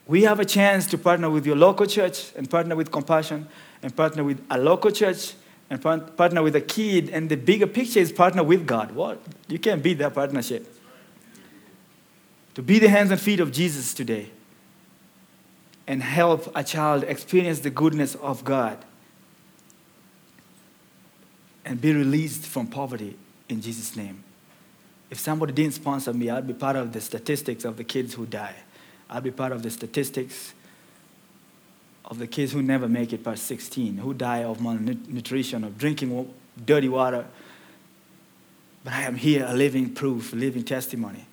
we 0.06 0.22
have 0.22 0.40
a 0.40 0.44
chance 0.46 0.86
to 0.86 0.98
partner 0.98 1.28
with 1.28 1.44
your 1.44 1.56
local 1.56 1.84
church 1.84 2.32
and 2.34 2.48
partner 2.48 2.74
with 2.74 2.90
compassion 2.90 3.46
and 3.82 3.94
partner 3.94 4.24
with 4.24 4.42
a 4.50 4.56
local 4.56 4.90
church 4.90 5.34
and 5.68 5.82
partner 5.82 6.42
with 6.42 6.56
a 6.56 6.62
kid. 6.62 7.10
And 7.10 7.28
the 7.28 7.36
bigger 7.36 7.66
picture 7.66 8.00
is 8.00 8.10
partner 8.10 8.42
with 8.42 8.66
God. 8.66 8.92
What? 8.92 9.20
You 9.48 9.58
can't 9.58 9.82
beat 9.82 9.98
that 9.98 10.14
partnership. 10.14 10.77
To 12.58 12.62
be 12.62 12.80
the 12.80 12.88
hands 12.88 13.12
and 13.12 13.20
feet 13.20 13.38
of 13.38 13.52
Jesus 13.52 13.94
today 13.94 14.30
and 15.86 16.02
help 16.02 16.50
a 16.56 16.64
child 16.64 17.04
experience 17.04 17.60
the 17.60 17.70
goodness 17.70 18.16
of 18.16 18.42
God 18.42 18.84
and 21.64 21.80
be 21.80 21.92
released 21.92 22.44
from 22.44 22.66
poverty 22.66 23.16
in 23.48 23.60
Jesus' 23.60 23.94
name. 23.94 24.24
If 25.08 25.20
somebody 25.20 25.52
didn't 25.52 25.74
sponsor 25.74 26.12
me, 26.12 26.30
I'd 26.30 26.48
be 26.48 26.52
part 26.52 26.74
of 26.74 26.92
the 26.92 27.00
statistics 27.00 27.64
of 27.64 27.76
the 27.76 27.84
kids 27.84 28.14
who 28.14 28.26
die. 28.26 28.56
I'd 29.08 29.22
be 29.22 29.30
part 29.30 29.52
of 29.52 29.62
the 29.62 29.70
statistics 29.70 30.52
of 32.06 32.18
the 32.18 32.26
kids 32.26 32.50
who 32.50 32.60
never 32.60 32.88
make 32.88 33.12
it 33.12 33.22
past 33.22 33.44
16, 33.44 33.98
who 33.98 34.12
die 34.12 34.42
of 34.42 34.60
malnutrition, 34.60 35.62
of 35.62 35.78
drinking 35.78 36.34
dirty 36.66 36.88
water. 36.88 37.24
But 38.82 38.94
I 38.94 39.02
am 39.02 39.14
here, 39.14 39.46
a 39.48 39.54
living 39.54 39.94
proof, 39.94 40.32
living 40.32 40.64
testimony 40.64 41.27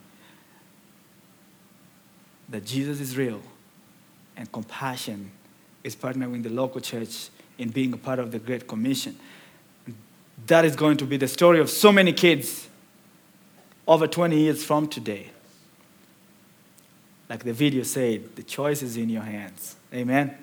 that 2.50 2.66
Jesus 2.66 3.00
is 3.00 3.18
real 3.18 3.42
and 4.38 4.52
compassion 4.52 5.32
is 5.84 5.96
partnering 5.96 6.32
with 6.32 6.44
the 6.44 6.50
local 6.50 6.82
church 6.82 7.30
in 7.58 7.70
being 7.70 7.94
a 7.94 7.98
part 7.98 8.20
of 8.20 8.32
the 8.32 8.40
Great 8.40 8.68
Commission. 8.68 9.18
That 10.48 10.66
is 10.66 10.76
going 10.76 10.98
to 10.98 11.06
be 11.06 11.18
the 11.18 11.28
story 11.28 11.60
of 11.60 11.70
so 11.70 11.92
many 11.92 12.14
kids 12.14 12.68
over 13.88 14.08
20 14.08 14.38
years 14.38 14.64
from 14.64 14.88
today. 14.88 15.30
Like 17.30 17.44
the 17.44 17.54
video 17.54 17.84
said, 17.84 18.36
the 18.36 18.44
choice 18.44 18.82
is 18.84 18.98
in 18.98 19.10
your 19.10 19.24
hands. 19.24 19.76
Amen. 19.94 20.36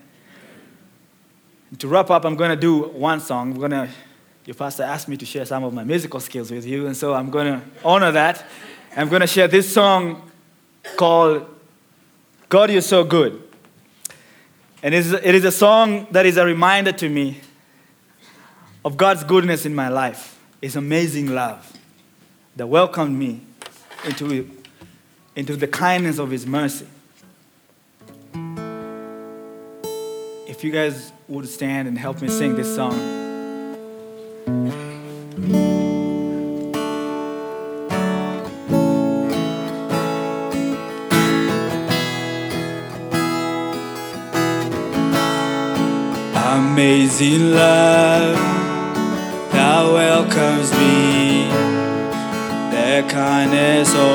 And 1.70 1.80
to 1.80 1.88
wrap 1.88 2.10
up, 2.10 2.24
I'm 2.24 2.36
going 2.36 2.50
to 2.50 2.56
do 2.56 2.82
one 2.88 3.20
song. 3.20 3.52
I'm 3.52 3.58
going 3.58 3.70
to, 3.70 3.88
your 4.44 4.54
pastor 4.54 4.82
asked 4.82 5.08
me 5.08 5.16
to 5.16 5.26
share 5.26 5.44
some 5.44 5.64
of 5.64 5.72
my 5.72 5.84
musical 5.84 6.20
skills 6.20 6.50
with 6.50 6.66
you, 6.66 6.86
and 6.86 6.96
so 6.96 7.14
I'm 7.14 7.30
going 7.30 7.46
to 7.46 7.66
honor 7.84 8.10
that. 8.12 8.44
I'm 8.96 9.08
going 9.08 9.20
to 9.20 9.26
share 9.26 9.48
this 9.48 9.72
song 9.72 10.30
called 10.96 11.46
God, 12.52 12.70
You're 12.70 12.82
So 12.82 13.02
Good. 13.02 13.42
And 14.82 14.92
it 14.94 15.34
is, 15.34 15.44
a 15.44 15.50
song 15.50 16.06
that 16.10 16.26
is 16.26 16.36
a 16.36 16.44
reminder 16.44 16.92
to 16.92 17.08
me 17.08 17.40
of 18.84 18.98
God's 18.98 19.24
goodness 19.24 19.64
in 19.64 19.74
my 19.74 19.88
life, 19.88 20.38
His 20.60 20.76
amazing 20.76 21.28
love 21.28 21.72
that 22.56 22.66
welcomed 22.66 23.18
me 23.18 23.40
into, 24.04 24.50
into 25.34 25.56
the 25.56 25.66
kindness 25.66 26.18
of 26.18 26.30
His 26.30 26.46
mercy. 26.46 26.86
If 30.46 30.62
you 30.62 30.72
guys 30.72 31.10
would 31.28 31.48
stand 31.48 31.88
and 31.88 31.96
help 31.96 32.20
me 32.20 32.28
sing 32.28 32.54
this 32.54 32.76
song. 32.76 33.21
Amazing 47.22 47.52
love 47.52 48.34
that 49.52 49.84
welcomes 49.92 50.72
me, 50.72 51.46
their 52.72 53.04
kindness 53.04 53.90
oh, 53.94 54.11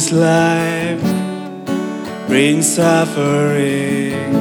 this 0.00 0.12
life 0.12 1.02
brings 2.26 2.66
suffering? 2.74 4.32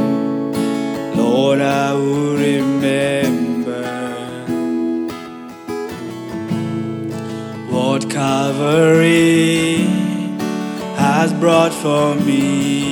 Lord, 1.18 1.60
I 1.60 1.92
will 1.94 2.38
remember 2.38 3.84
what 7.70 8.10
Calvary 8.10 9.84
has 10.96 11.34
brought 11.34 11.74
for 11.74 12.16
me, 12.16 12.89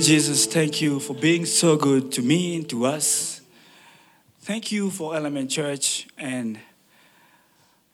Jesus, 0.00 0.46
thank 0.46 0.80
you 0.80 0.98
for 0.98 1.12
being 1.12 1.44
so 1.44 1.76
good 1.76 2.10
to 2.12 2.22
me 2.22 2.56
and 2.56 2.68
to 2.70 2.86
us. 2.86 3.42
Thank 4.40 4.72
you 4.72 4.90
for 4.90 5.14
Element 5.14 5.50
Church 5.50 6.08
and 6.16 6.58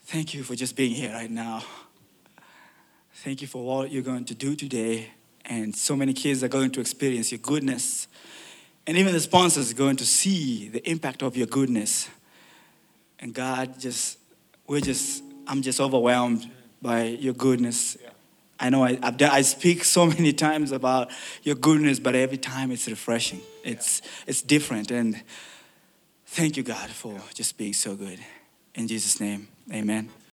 thank 0.04 0.32
you 0.32 0.44
for 0.44 0.54
just 0.54 0.76
being 0.76 0.94
here 0.94 1.12
right 1.12 1.30
now. 1.30 1.64
Thank 3.12 3.42
you 3.42 3.48
for 3.48 3.64
what 3.64 3.90
you're 3.90 4.04
going 4.04 4.24
to 4.26 4.36
do 4.36 4.54
today. 4.54 5.10
And 5.46 5.74
so 5.74 5.96
many 5.96 6.12
kids 6.12 6.44
are 6.44 6.48
going 6.48 6.70
to 6.72 6.80
experience 6.80 7.32
your 7.32 7.40
goodness. 7.40 8.06
And 8.86 8.96
even 8.96 9.12
the 9.12 9.20
sponsors 9.20 9.72
are 9.72 9.76
going 9.76 9.96
to 9.96 10.06
see 10.06 10.68
the 10.68 10.88
impact 10.88 11.22
of 11.22 11.36
your 11.36 11.48
goodness. 11.48 12.08
And 13.18 13.34
God, 13.34 13.80
just, 13.80 14.18
we're 14.68 14.80
just, 14.80 15.24
I'm 15.48 15.60
just 15.60 15.80
overwhelmed 15.80 16.48
by 16.80 17.02
your 17.02 17.34
goodness. 17.34 17.96
I 18.58 18.70
know 18.70 18.84
I, 18.84 18.98
I've 19.02 19.16
done, 19.16 19.30
I 19.30 19.42
speak 19.42 19.84
so 19.84 20.06
many 20.18 20.32
times 20.32 20.72
about 20.72 21.10
your 21.42 21.54
goodness, 21.54 21.98
but 21.98 22.14
every 22.14 22.38
time 22.38 22.70
it's 22.70 22.88
refreshing. 22.88 23.40
It's, 23.64 24.02
it's 24.26 24.42
different. 24.42 24.90
And 24.90 25.22
thank 26.26 26.56
you, 26.56 26.62
God, 26.62 26.90
for 26.90 27.20
just 27.34 27.58
being 27.58 27.72
so 27.74 27.94
good. 27.94 28.18
In 28.74 28.88
Jesus' 28.88 29.20
name, 29.20 29.48
amen. 29.72 30.10